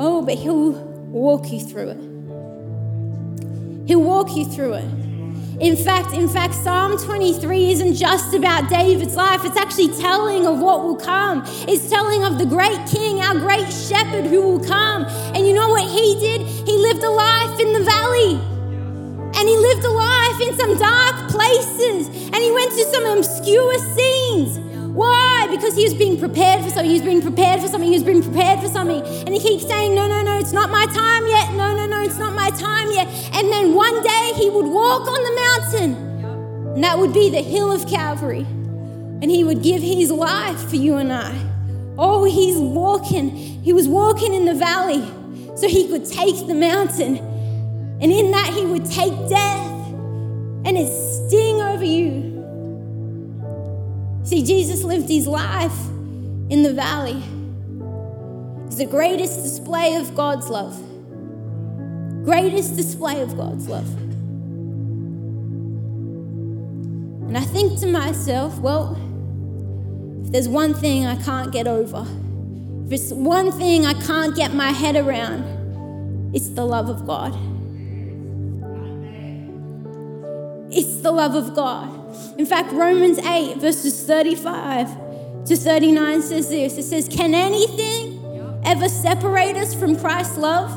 Oh, 0.00 0.20
but 0.26 0.34
He'll 0.34 0.72
walk 0.72 1.52
you 1.52 1.60
through 1.60 1.90
it. 1.90 3.86
He'll 3.86 4.02
walk 4.02 4.34
you 4.34 4.46
through 4.46 4.72
it. 4.72 5.11
In 5.60 5.76
fact, 5.76 6.14
in 6.14 6.28
fact, 6.28 6.54
Psalm 6.54 6.96
23 6.96 7.72
isn't 7.72 7.94
just 7.94 8.34
about 8.34 8.70
David's 8.70 9.14
life. 9.14 9.44
It's 9.44 9.56
actually 9.56 9.88
telling 10.00 10.46
of 10.46 10.58
what 10.58 10.82
will 10.82 10.96
come. 10.96 11.42
It's 11.68 11.90
telling 11.90 12.24
of 12.24 12.38
the 12.38 12.46
great 12.46 12.86
king, 12.86 13.20
our 13.20 13.34
great 13.34 13.70
shepherd 13.70 14.24
who 14.24 14.40
will 14.40 14.64
come. 14.64 15.04
And 15.34 15.46
you 15.46 15.52
know 15.52 15.68
what 15.68 15.88
he 15.88 16.18
did? 16.18 16.40
He 16.42 16.78
lived 16.78 17.02
a 17.02 17.10
life 17.10 17.60
in 17.60 17.72
the 17.74 17.84
valley. 17.84 18.40
And 19.34 19.48
he 19.48 19.56
lived 19.56 19.84
a 19.84 19.90
life 19.90 20.40
in 20.40 20.58
some 20.58 20.78
dark 20.78 21.30
places. 21.30 22.06
And 22.06 22.36
he 22.36 22.50
went 22.50 22.72
to 22.72 22.84
some 22.84 23.04
obscure 23.18 23.78
scenes. 23.78 24.71
Why? 24.92 25.48
Because 25.50 25.74
he 25.74 25.84
was 25.84 25.94
being 25.94 26.18
prepared 26.18 26.62
for 26.62 26.68
something. 26.68 26.84
He 26.84 26.92
was 26.92 27.02
being 27.02 27.22
prepared 27.22 27.62
for 27.62 27.68
something. 27.68 27.88
He 27.88 27.96
was 27.96 28.04
being 28.04 28.22
prepared 28.22 28.60
for 28.60 28.68
something. 28.68 29.00
And 29.00 29.30
he 29.30 29.40
keeps 29.40 29.66
saying, 29.66 29.94
No, 29.94 30.06
no, 30.06 30.22
no, 30.22 30.38
it's 30.38 30.52
not 30.52 30.68
my 30.68 30.84
time 30.86 31.26
yet. 31.26 31.52
No, 31.54 31.74
no, 31.74 31.86
no, 31.86 32.02
it's 32.02 32.18
not 32.18 32.34
my 32.34 32.50
time 32.50 32.90
yet. 32.90 33.08
And 33.32 33.50
then 33.50 33.74
one 33.74 34.02
day 34.02 34.32
he 34.36 34.50
would 34.50 34.66
walk 34.66 35.08
on 35.08 35.22
the 35.22 35.34
mountain, 35.46 36.74
and 36.74 36.84
that 36.84 36.98
would 36.98 37.14
be 37.14 37.30
the 37.30 37.40
hill 37.42 37.72
of 37.72 37.88
Calvary. 37.88 38.46
And 39.22 39.30
he 39.30 39.44
would 39.44 39.62
give 39.62 39.80
his 39.80 40.10
life 40.10 40.68
for 40.68 40.76
you 40.76 40.96
and 40.96 41.12
I. 41.12 41.32
Oh, 41.96 42.24
he's 42.24 42.58
walking. 42.58 43.30
He 43.30 43.72
was 43.72 43.88
walking 43.88 44.34
in 44.34 44.44
the 44.44 44.54
valley 44.54 45.02
so 45.56 45.68
he 45.68 45.88
could 45.88 46.04
take 46.04 46.46
the 46.46 46.54
mountain. 46.54 47.16
And 48.02 48.10
in 48.12 48.30
that, 48.32 48.52
he 48.52 48.66
would 48.66 48.84
take 48.84 49.12
death 49.28 49.70
and 50.64 50.76
its 50.76 50.92
sting 51.28 51.62
over 51.62 51.84
you. 51.84 52.31
See, 54.32 54.42
Jesus 54.42 54.82
lived 54.82 55.10
his 55.10 55.26
life 55.26 55.78
in 56.48 56.62
the 56.62 56.72
valley. 56.72 57.22
It's 58.64 58.76
the 58.76 58.86
greatest 58.86 59.42
display 59.42 59.96
of 59.96 60.14
God's 60.14 60.48
love. 60.48 60.74
Greatest 62.24 62.74
display 62.74 63.20
of 63.20 63.36
God's 63.36 63.68
love. 63.68 63.86
And 67.28 67.36
I 67.36 67.42
think 67.42 67.78
to 67.80 67.86
myself, 67.86 68.58
well, 68.58 68.96
if 70.24 70.32
there's 70.32 70.48
one 70.48 70.72
thing 70.72 71.04
I 71.04 71.16
can't 71.22 71.52
get 71.52 71.68
over, 71.68 72.06
if 72.86 72.92
it's 72.92 73.12
one 73.12 73.52
thing 73.52 73.84
I 73.84 73.92
can't 73.92 74.34
get 74.34 74.54
my 74.54 74.70
head 74.70 74.96
around, 74.96 76.34
it's 76.34 76.48
the 76.48 76.64
love 76.64 76.88
of 76.88 77.06
God. 77.06 77.34
It's 80.72 81.02
the 81.02 81.12
love 81.12 81.34
of 81.34 81.54
God. 81.54 82.01
In 82.38 82.46
fact, 82.46 82.72
Romans 82.72 83.18
8, 83.18 83.56
verses 83.58 84.04
35 84.04 85.46
to 85.46 85.56
39 85.56 86.22
says 86.22 86.48
this 86.48 86.78
it 86.78 86.84
says, 86.84 87.08
Can 87.08 87.34
anything 87.34 88.20
ever 88.64 88.88
separate 88.88 89.56
us 89.56 89.74
from 89.74 89.96
Christ's 89.96 90.38
love? 90.38 90.70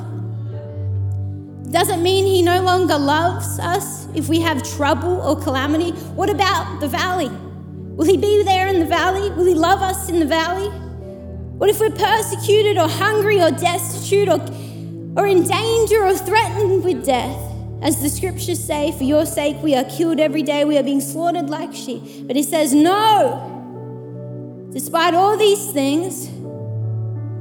Doesn't 1.71 2.01
mean 2.01 2.25
he 2.25 2.41
no 2.41 2.61
longer 2.61 2.97
loves 2.97 3.59
us 3.59 4.07
if 4.15 4.29
we 4.29 4.39
have 4.41 4.63
trouble 4.63 5.19
or 5.21 5.39
calamity. 5.39 5.91
What 6.13 6.29
about 6.29 6.79
the 6.79 6.87
valley? 6.87 7.29
Will 7.95 8.05
he 8.05 8.17
be 8.17 8.43
there 8.43 8.67
in 8.67 8.79
the 8.79 8.85
valley? 8.85 9.29
Will 9.31 9.45
he 9.45 9.53
love 9.53 9.81
us 9.81 10.09
in 10.09 10.19
the 10.19 10.25
valley? 10.25 10.69
What 11.57 11.69
if 11.69 11.79
we're 11.79 11.89
persecuted 11.89 12.77
or 12.77 12.87
hungry 12.87 13.41
or 13.41 13.51
destitute 13.51 14.29
or, 14.29 14.39
or 15.17 15.27
in 15.27 15.43
danger 15.43 16.03
or 16.03 16.13
threatened 16.13 16.83
with 16.83 17.05
death? 17.05 17.54
As 17.85 18.01
the 18.01 18.09
scriptures 18.09 18.59
say, 18.59 18.91
for 18.93 19.03
your 19.03 19.27
sake 19.27 19.57
we 19.61 19.75
are 19.75 19.83
killed 19.83 20.19
every 20.19 20.41
day, 20.41 20.65
we 20.65 20.75
are 20.75 20.81
being 20.81 21.01
slaughtered 21.01 21.51
like 21.51 21.71
sheep. 21.71 22.25
But 22.25 22.35
he 22.35 22.41
says, 22.41 22.73
no. 22.73 23.51
Despite 24.73 25.13
all 25.13 25.37
these 25.37 25.71
things, 25.71 26.27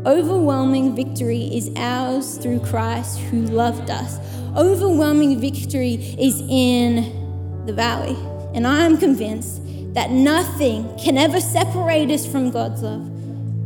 overwhelming 0.06 0.94
victory 0.94 1.44
is 1.44 1.70
ours 1.76 2.36
through 2.36 2.60
Christ 2.60 3.20
who 3.20 3.40
loved 3.40 3.88
us. 3.88 4.18
Overwhelming 4.54 5.40
victory 5.40 5.94
is 6.18 6.42
in 6.42 7.64
the 7.64 7.72
valley. 7.72 8.18
And 8.54 8.66
I 8.66 8.84
am 8.84 8.98
convinced 8.98 9.62
that 9.94 10.10
nothing 10.10 10.94
can 10.98 11.16
ever 11.16 11.40
separate 11.40 12.10
us 12.10 12.26
from 12.26 12.50
God's 12.50 12.82
love. 12.82 13.08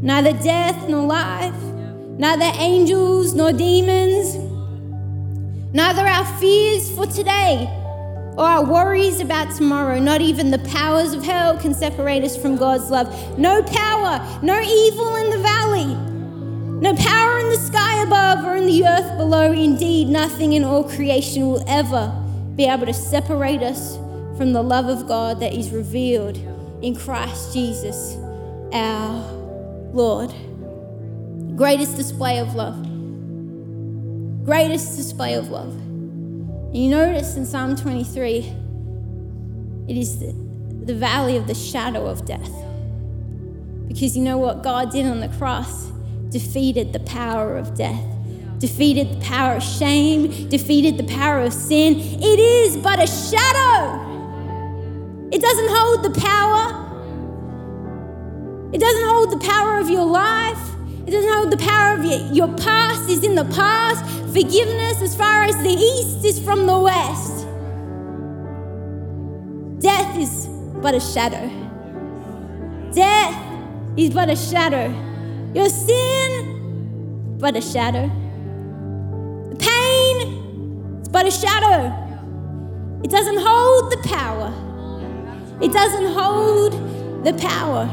Neither 0.00 0.32
death 0.44 0.88
nor 0.88 1.04
life, 1.04 1.60
neither 2.20 2.56
angels 2.56 3.34
nor 3.34 3.52
demons 3.52 4.47
Neither 5.72 6.06
our 6.06 6.24
fears 6.38 6.90
for 6.90 7.04
today 7.06 7.68
or 8.38 8.44
our 8.44 8.64
worries 8.64 9.20
about 9.20 9.54
tomorrow, 9.54 10.00
not 10.00 10.22
even 10.22 10.50
the 10.50 10.60
powers 10.60 11.12
of 11.12 11.22
hell 11.22 11.58
can 11.58 11.74
separate 11.74 12.24
us 12.24 12.38
from 12.38 12.56
God's 12.56 12.90
love. 12.90 13.38
No 13.38 13.62
power, 13.62 14.40
no 14.42 14.58
evil 14.60 15.16
in 15.16 15.28
the 15.28 15.38
valley, 15.38 15.94
no 16.80 16.94
power 16.94 17.38
in 17.38 17.50
the 17.50 17.58
sky 17.58 18.02
above 18.02 18.46
or 18.46 18.56
in 18.56 18.64
the 18.64 18.86
earth 18.86 19.18
below. 19.18 19.52
Indeed, 19.52 20.08
nothing 20.08 20.54
in 20.54 20.64
all 20.64 20.84
creation 20.84 21.46
will 21.46 21.64
ever 21.68 22.14
be 22.56 22.64
able 22.64 22.86
to 22.86 22.94
separate 22.94 23.62
us 23.62 23.96
from 24.38 24.54
the 24.54 24.62
love 24.62 24.86
of 24.86 25.06
God 25.06 25.38
that 25.40 25.52
is 25.52 25.68
revealed 25.68 26.38
in 26.80 26.96
Christ 26.96 27.52
Jesus, 27.52 28.16
our 28.72 29.22
Lord. 29.92 30.32
Greatest 31.56 31.96
display 31.96 32.38
of 32.38 32.54
love 32.54 32.87
greatest 34.48 34.96
display 34.96 35.34
of 35.34 35.50
love. 35.50 35.74
And 35.74 36.74
you 36.74 36.88
notice 36.88 37.36
in 37.36 37.44
Psalm 37.44 37.76
23, 37.76 38.38
it 39.86 39.94
is 39.94 40.20
the, 40.20 40.32
the 40.86 40.94
valley 40.94 41.36
of 41.36 41.46
the 41.46 41.54
shadow 41.54 42.06
of 42.06 42.24
death. 42.24 42.50
Because 43.88 44.16
you 44.16 44.22
know 44.22 44.38
what 44.38 44.62
God 44.62 44.90
did 44.90 45.04
on 45.04 45.20
the 45.20 45.28
cross? 45.28 45.88
Defeated 46.30 46.94
the 46.94 47.00
power 47.00 47.58
of 47.58 47.76
death, 47.76 48.02
defeated 48.58 49.12
the 49.12 49.20
power 49.20 49.56
of 49.56 49.62
shame, 49.62 50.48
defeated 50.48 50.96
the 50.96 51.04
power 51.04 51.40
of 51.40 51.52
sin. 51.52 51.96
It 51.98 52.40
is 52.40 52.78
but 52.78 53.02
a 53.02 53.06
shadow. 53.06 54.00
It 55.30 55.42
doesn't 55.42 55.68
hold 55.68 56.02
the 56.04 56.18
power. 56.18 56.86
It 58.72 58.80
doesn't 58.80 59.08
hold 59.08 59.30
the 59.30 59.46
power 59.46 59.78
of 59.78 59.90
your 59.90 60.06
life. 60.06 60.67
It 61.08 61.12
doesn't 61.12 61.32
hold 61.32 61.50
the 61.50 61.56
power 61.56 61.98
of 61.98 62.04
your, 62.04 62.20
your 62.34 62.56
past 62.58 63.08
is 63.08 63.24
in 63.24 63.34
the 63.34 63.46
past. 63.46 64.04
Forgiveness 64.26 65.00
as 65.00 65.16
far 65.16 65.44
as 65.44 65.56
the 65.56 65.70
east 65.70 66.22
is 66.22 66.38
from 66.38 66.66
the 66.66 66.78
west. 66.78 67.46
Death 69.80 70.18
is 70.18 70.48
but 70.82 70.94
a 70.94 71.00
shadow. 71.00 71.48
Death 72.92 73.34
is 73.96 74.10
but 74.10 74.28
a 74.28 74.36
shadow. 74.36 74.92
Your 75.54 75.70
sin, 75.70 77.38
but 77.38 77.56
a 77.56 77.62
shadow. 77.62 78.06
The 79.48 79.56
pain, 79.56 80.98
it's 81.00 81.08
but 81.08 81.26
a 81.26 81.30
shadow. 81.30 81.90
It 83.02 83.10
doesn't 83.10 83.38
hold 83.38 83.90
the 83.92 83.96
power. 84.06 84.52
It 85.62 85.72
doesn't 85.72 86.12
hold 86.12 86.74
the 87.24 87.32
power. 87.32 87.86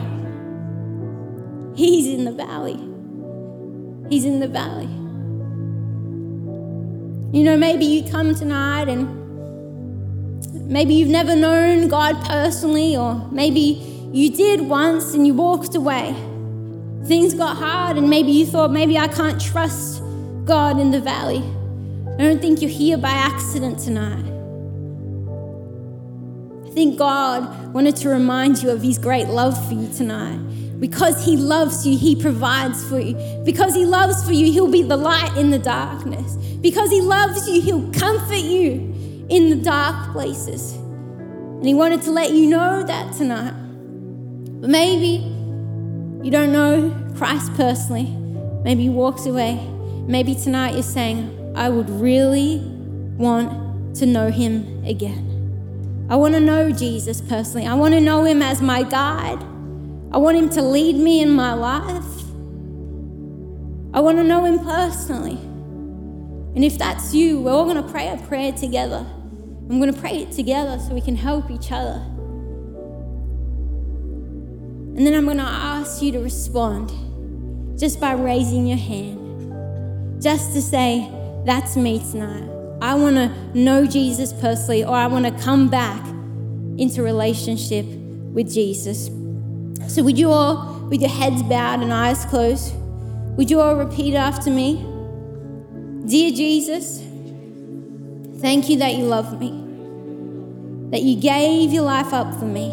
He's 1.77 2.07
in 2.07 2.25
the 2.25 2.33
valley. 2.33 2.94
He's 4.09 4.25
in 4.25 4.39
the 4.39 4.47
valley. 4.47 4.89
You 7.37 7.43
know, 7.43 7.57
maybe 7.57 7.85
you 7.85 8.09
come 8.09 8.33
tonight 8.35 8.87
and 8.87 9.23
maybe 10.69 10.93
you've 10.93 11.09
never 11.09 11.35
known 11.35 11.87
God 11.87 12.23
personally, 12.25 12.95
or 12.95 13.15
maybe 13.31 14.09
you 14.11 14.29
did 14.29 14.61
once 14.61 15.13
and 15.13 15.27
you 15.27 15.33
walked 15.33 15.75
away. 15.75 16.15
Things 17.05 17.33
got 17.33 17.57
hard, 17.57 17.97
and 17.97 18.09
maybe 18.09 18.31
you 18.31 18.45
thought, 18.45 18.71
maybe 18.71 18.97
I 18.97 19.07
can't 19.07 19.39
trust 19.39 20.01
God 20.45 20.79
in 20.79 20.91
the 20.91 21.01
valley. 21.01 21.43
I 22.17 22.17
don't 22.17 22.39
think 22.39 22.61
you're 22.61 22.71
here 22.71 22.97
by 22.97 23.09
accident 23.09 23.79
tonight. 23.79 24.34
Think 26.75 26.99
God 26.99 27.73
wanted 27.73 27.95
to 27.97 28.09
remind 28.09 28.61
you 28.61 28.69
of 28.69 28.81
His 28.81 28.97
great 28.97 29.27
love 29.29 29.55
for 29.65 29.73
you 29.73 29.87
tonight. 29.87 30.37
Because 30.77 31.23
He 31.23 31.37
loves 31.37 31.87
you, 31.87 31.97
He 31.97 32.17
provides 32.21 32.85
for 32.89 32.99
you. 32.99 33.15
Because 33.45 33.73
He 33.73 33.85
loves 33.85 34.25
for 34.25 34.33
you, 34.33 34.51
He'll 34.51 34.69
be 34.69 34.81
the 34.81 34.97
light 34.97 35.37
in 35.37 35.51
the 35.51 35.57
darkness. 35.57 36.35
Because 36.59 36.91
He 36.91 36.99
loves 36.99 37.47
you, 37.47 37.61
He'll 37.61 37.89
comfort 37.93 38.43
you 38.43 39.25
in 39.29 39.49
the 39.49 39.55
dark 39.55 40.11
places. 40.11 40.73
And 40.73 41.65
He 41.65 41.73
wanted 41.73 42.01
to 42.01 42.11
let 42.11 42.31
you 42.31 42.49
know 42.49 42.83
that 42.83 43.13
tonight. 43.13 43.53
But 44.59 44.69
maybe 44.69 45.23
you 46.25 46.29
don't 46.29 46.51
know 46.51 46.93
Christ 47.15 47.53
personally. 47.53 48.07
Maybe 48.65 48.83
you 48.83 48.91
walked 48.91 49.25
away. 49.25 49.65
Maybe 50.07 50.35
tonight 50.35 50.73
you're 50.73 50.83
saying, 50.83 51.53
I 51.55 51.69
would 51.69 51.89
really 51.89 52.59
want 53.15 53.95
to 53.95 54.05
know 54.05 54.29
Him 54.29 54.83
again. 54.85 55.34
I 56.07 56.15
want 56.17 56.35
to 56.35 56.39
know 56.39 56.71
Jesus 56.71 57.19
personally. 57.19 57.65
I 57.65 57.73
want 57.73 57.95
to 57.95 57.99
know 57.99 58.23
Him 58.25 58.43
as 58.43 58.61
my 58.61 58.83
guide. 58.83 59.41
I 60.11 60.17
want 60.17 60.37
Him 60.37 60.49
to 60.49 60.61
lead 60.61 60.95
me 60.95 61.21
in 61.21 61.31
my 61.31 61.53
life. 61.53 62.05
I 63.93 64.01
want 64.01 64.17
to 64.17 64.23
know 64.23 64.45
Him 64.45 64.59
personally. 64.59 65.39
And 66.55 66.63
if 66.63 66.77
that's 66.77 67.13
you, 67.13 67.41
we're 67.41 67.51
all 67.51 67.65
going 67.65 67.83
to 67.83 67.91
pray 67.91 68.07
a 68.07 68.17
prayer 68.27 68.51
together. 68.51 69.05
I'm 69.67 69.79
going 69.79 69.91
to 69.91 69.99
pray 69.99 70.17
it 70.17 70.31
together 70.31 70.79
so 70.79 70.93
we 70.93 71.01
can 71.01 71.15
help 71.15 71.49
each 71.49 71.71
other. 71.71 72.01
And 74.95 75.05
then 75.05 75.15
I'm 75.15 75.25
going 75.25 75.37
to 75.37 75.43
ask 75.43 76.03
you 76.03 76.11
to 76.11 76.19
respond 76.19 76.91
just 77.79 77.99
by 77.99 78.13
raising 78.13 78.67
your 78.67 78.77
hand, 78.77 80.21
just 80.21 80.53
to 80.53 80.61
say, 80.61 81.09
That's 81.45 81.75
me 81.75 81.99
tonight. 81.99 82.54
I 82.85 82.93
want 82.93 83.15
to 83.15 83.57
know 83.57 83.87
Jesus 83.87 84.31
personally, 84.31 84.83
or 84.83 84.95
I 84.95 85.07
want 85.07 85.25
to 85.25 85.31
come 85.43 85.69
back 85.69 86.05
into 86.77 87.01
relationship 87.01 87.83
with 87.83 88.53
Jesus. 88.53 89.07
So, 89.91 90.03
would 90.03 90.19
you 90.19 90.29
all, 90.29 90.85
with 90.87 91.01
your 91.01 91.09
heads 91.09 91.41
bowed 91.41 91.81
and 91.81 91.91
eyes 91.91 92.25
closed, 92.25 92.75
would 93.37 93.49
you 93.49 93.59
all 93.59 93.75
repeat 93.75 94.13
after 94.13 94.51
me? 94.51 94.85
Dear 96.05 96.29
Jesus, 96.29 96.99
thank 98.39 98.69
you 98.69 98.77
that 98.77 98.93
you 98.93 99.05
love 99.05 99.39
me, 99.39 99.49
that 100.91 101.01
you 101.01 101.19
gave 101.19 101.73
your 101.73 101.85
life 101.85 102.13
up 102.13 102.37
for 102.37 102.45
me. 102.45 102.69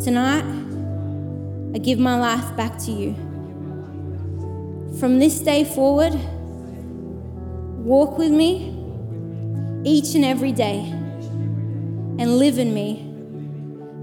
Tonight, 0.00 0.44
I 1.74 1.78
give 1.78 1.98
my 1.98 2.20
life 2.20 2.56
back 2.56 2.78
to 2.84 2.92
you. 2.92 3.14
From 5.00 5.18
this 5.18 5.40
day 5.40 5.64
forward, 5.64 6.16
walk 7.82 8.16
with 8.16 8.30
me 8.30 8.68
each 9.84 10.14
and 10.14 10.24
every 10.24 10.52
day 10.52 10.78
and 12.18 12.38
live 12.38 12.58
in 12.58 12.72
me 12.72 13.08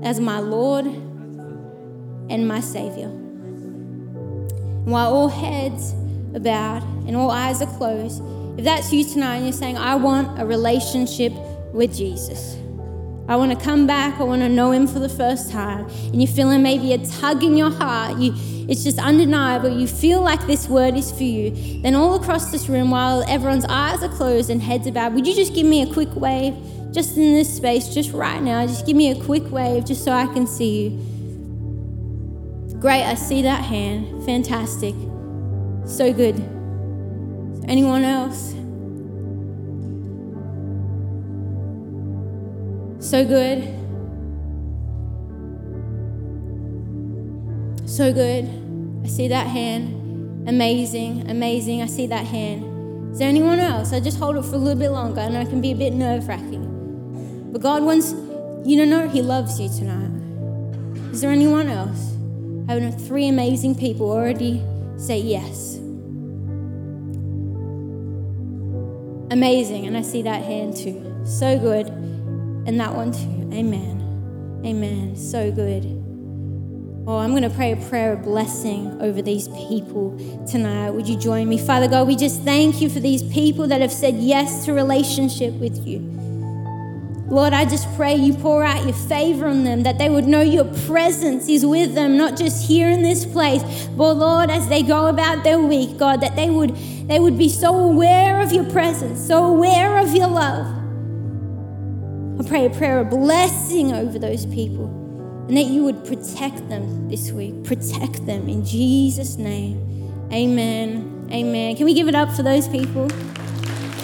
as 0.04 0.20
my 0.20 0.40
Lord 0.40 0.86
and 0.86 2.48
my 2.48 2.60
Savior. 2.60 3.08
And 3.08 4.92
while 4.92 5.14
all 5.14 5.30
heads 5.30 5.94
are 6.34 6.40
bowed 6.40 6.84
and 7.08 7.16
all 7.16 7.32
eyes 7.32 7.62
are 7.62 7.78
closed, 7.78 8.22
if 8.58 8.66
that's 8.66 8.92
you 8.92 9.06
tonight 9.06 9.38
and 9.38 9.46
you're 9.46 9.54
saying, 9.54 9.78
I 9.78 9.96
want 9.96 10.42
a 10.42 10.46
relationship 10.46 11.32
with 11.74 11.96
Jesus. 11.96 12.58
I 13.30 13.36
want 13.36 13.58
to 13.58 13.64
come 13.64 13.88
back. 13.88 14.20
I 14.20 14.24
want 14.24 14.42
to 14.42 14.50
know 14.50 14.72
him 14.72 14.88
for 14.88 15.00
the 15.00 15.08
first 15.08 15.52
time. 15.52 15.86
And 15.86 16.22
you're 16.22 16.32
feeling 16.32 16.64
maybe 16.64 16.92
a 16.94 16.98
tug 16.98 17.44
in 17.44 17.56
your 17.56 17.70
heart. 17.70 18.18
You, 18.18 18.34
it's 18.70 18.84
just 18.84 19.00
undeniable. 19.00 19.68
You 19.68 19.88
feel 19.88 20.22
like 20.22 20.46
this 20.46 20.70
word 20.70 20.96
is 20.96 21.12
for 21.12 21.24
you. 21.24 21.82
Then, 21.82 21.96
all 21.96 22.14
across 22.14 22.52
this 22.52 22.70
room, 22.70 22.92
while 22.92 23.24
everyone's 23.28 23.66
eyes 23.66 24.04
are 24.04 24.10
closed 24.10 24.52
and 24.52 24.62
heads 24.62 24.86
are 24.86 24.92
bowed, 24.92 25.16
would 25.16 25.26
you 25.26 25.34
just 25.34 25.56
give 25.56 25.66
me 25.66 25.82
a 25.82 25.92
quick 25.92 26.16
wave? 26.16 26.54
Just 26.92 27.18
in 27.18 27.34
this 27.34 27.52
space, 27.52 27.92
just 27.92 28.12
right 28.12 28.40
now. 28.42 28.68
Just 28.68 28.86
give 28.86 28.96
me 28.96 29.10
a 29.10 29.24
quick 29.24 29.52
wave 29.52 29.86
just 29.86 30.04
so 30.04 30.12
I 30.12 30.28
can 30.28 30.46
see 30.46 30.84
you. 30.84 30.90
Great, 32.80 33.06
I 33.06 33.16
see 33.16 33.42
that 33.42 33.64
hand. 33.64 34.24
Fantastic. 34.24 34.94
So 35.86 36.14
good. 36.14 36.40
Anyone 37.68 38.04
else? 38.04 38.52
So 43.00 43.26
good. 43.26 43.79
So 48.00 48.14
good. 48.14 48.46
I 49.04 49.08
see 49.10 49.28
that 49.28 49.48
hand. 49.48 50.48
Amazing, 50.48 51.30
amazing. 51.30 51.82
I 51.82 51.86
see 51.86 52.08
that 52.08 52.26
hand. 52.26 53.12
Is 53.12 53.20
there 53.20 53.28
anyone 53.28 53.60
else? 53.60 53.92
I 53.92 54.00
just 54.00 54.18
hold 54.18 54.38
it 54.38 54.46
for 54.46 54.56
a 54.56 54.58
little 54.58 54.80
bit 54.80 54.92
longer. 54.92 55.20
I 55.20 55.28
know 55.28 55.42
it 55.42 55.50
can 55.50 55.60
be 55.60 55.74
a 55.74 55.76
bit 55.76 55.92
nerve 55.92 56.26
wracking. 56.26 57.50
But 57.52 57.62
God 57.62 57.84
wants 57.84 58.14
you 58.66 58.78
to 58.78 58.86
know 58.86 59.10
He 59.10 59.22
loves 59.22 59.60
you 59.60 59.68
tonight. 59.68 61.12
Is 61.12 61.20
there 61.20 61.30
anyone 61.30 61.68
else? 61.68 62.16
I 62.70 62.80
have 62.80 63.06
three 63.06 63.28
amazing 63.28 63.76
people 63.76 64.10
already 64.10 64.64
say 64.96 65.18
yes. 65.18 65.76
Amazing. 69.30 69.88
And 69.88 69.98
I 69.98 70.04
see 70.04 70.22
that 70.22 70.42
hand 70.46 70.78
too. 70.78 71.22
So 71.26 71.60
good. 71.60 71.88
And 72.66 72.80
that 72.80 72.96
one 72.96 73.12
too. 73.12 73.50
Amen. 73.54 74.62
Amen. 74.66 75.18
So 75.18 75.52
good. 75.52 75.99
Oh, 77.12 77.18
I'm 77.18 77.32
going 77.32 77.42
to 77.42 77.50
pray 77.50 77.72
a 77.72 77.76
prayer 77.76 78.14
of 78.14 78.22
blessing 78.22 79.02
over 79.02 79.20
these 79.24 79.48
people 79.48 80.16
tonight. 80.46 80.92
Would 80.92 81.10
you 81.10 81.18
join 81.18 81.50
me? 81.50 81.58
Father 81.58 81.88
God, 81.88 82.08
we 82.08 82.16
just 82.16 82.44
thank 82.44 82.82
you 82.82 82.88
for 82.88 83.00
these 83.00 83.24
people 83.34 83.66
that 83.70 83.82
have 83.82 83.92
said 83.92 84.18
yes 84.18 84.66
to 84.66 84.74
relationship 84.74 85.56
with 85.56 85.88
you. 85.88 86.02
Lord, 87.28 87.52
I 87.52 87.66
just 87.66 87.92
pray 87.96 88.14
you 88.14 88.36
pour 88.36 88.64
out 88.64 88.86
your 88.86 88.94
favor 88.94 89.48
on 89.48 89.64
them, 89.64 89.82
that 89.82 89.98
they 89.98 90.08
would 90.08 90.28
know 90.28 90.42
your 90.42 90.66
presence 90.86 91.50
is 91.50 91.66
with 91.66 91.96
them, 91.96 92.16
not 92.16 92.38
just 92.38 92.68
here 92.68 92.92
in 92.92 93.02
this 93.02 93.26
place, 93.26 93.64
but 93.98 94.14
Lord, 94.14 94.52
as 94.52 94.68
they 94.70 94.84
go 94.84 95.08
about 95.08 95.44
their 95.44 95.58
week, 95.58 95.98
God, 95.98 96.22
that 96.22 96.36
they 96.36 96.52
would 96.52 96.76
they 97.08 97.18
would 97.18 97.40
be 97.40 97.50
so 97.50 97.76
aware 97.76 98.40
of 98.40 98.52
your 98.52 98.66
presence, 98.66 99.20
so 99.20 99.46
aware 99.46 99.98
of 99.98 100.14
your 100.14 100.28
love 100.28 100.68
I 102.40 102.48
pray 102.48 102.68
a 102.68 102.70
prayer 102.70 103.00
of 103.00 103.10
blessing 103.10 103.94
over 103.94 104.20
those 104.20 104.46
people 104.46 105.09
and 105.50 105.58
that 105.58 105.66
you 105.66 105.84
would 105.84 106.06
protect 106.06 106.70
them 106.70 107.10
this 107.10 107.32
week. 107.32 107.64
Protect 107.64 108.24
them 108.28 108.48
in 108.48 108.64
Jesus' 108.64 109.38
name. 109.38 109.82
Amen. 110.32 111.28
Amen. 111.32 111.76
Can 111.76 111.86
we 111.86 111.96
give 111.96 112.08
it 112.08 112.14
up 112.14 112.32
for 112.32 112.44
those 112.44 112.68
people? 112.68 113.10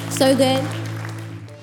So 0.10 0.36
good. 0.36 0.64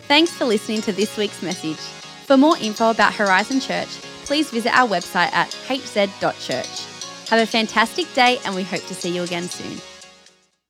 Thanks 0.07 0.31
for 0.31 0.45
listening 0.45 0.83
to 0.83 0.92
this 0.92 1.16
week's 1.16 1.42
message. 1.42 1.79
For 2.27 2.37
more 2.37 2.57
info 2.59 2.90
about 2.90 3.12
Horizon 3.12 3.59
Church, 3.59 3.88
please 4.25 4.51
visit 4.51 4.73
our 4.73 4.88
website 4.88 5.33
at 5.33 5.51
hz.church. 5.51 7.29
Have 7.29 7.40
a 7.40 7.47
fantastic 7.47 8.07
day, 8.14 8.38
and 8.45 8.55
we 8.55 8.62
hope 8.62 8.87
to 8.87 8.95
see 8.95 9.09
you 9.09 9.23
again 9.25 9.49
soon. 9.49 9.91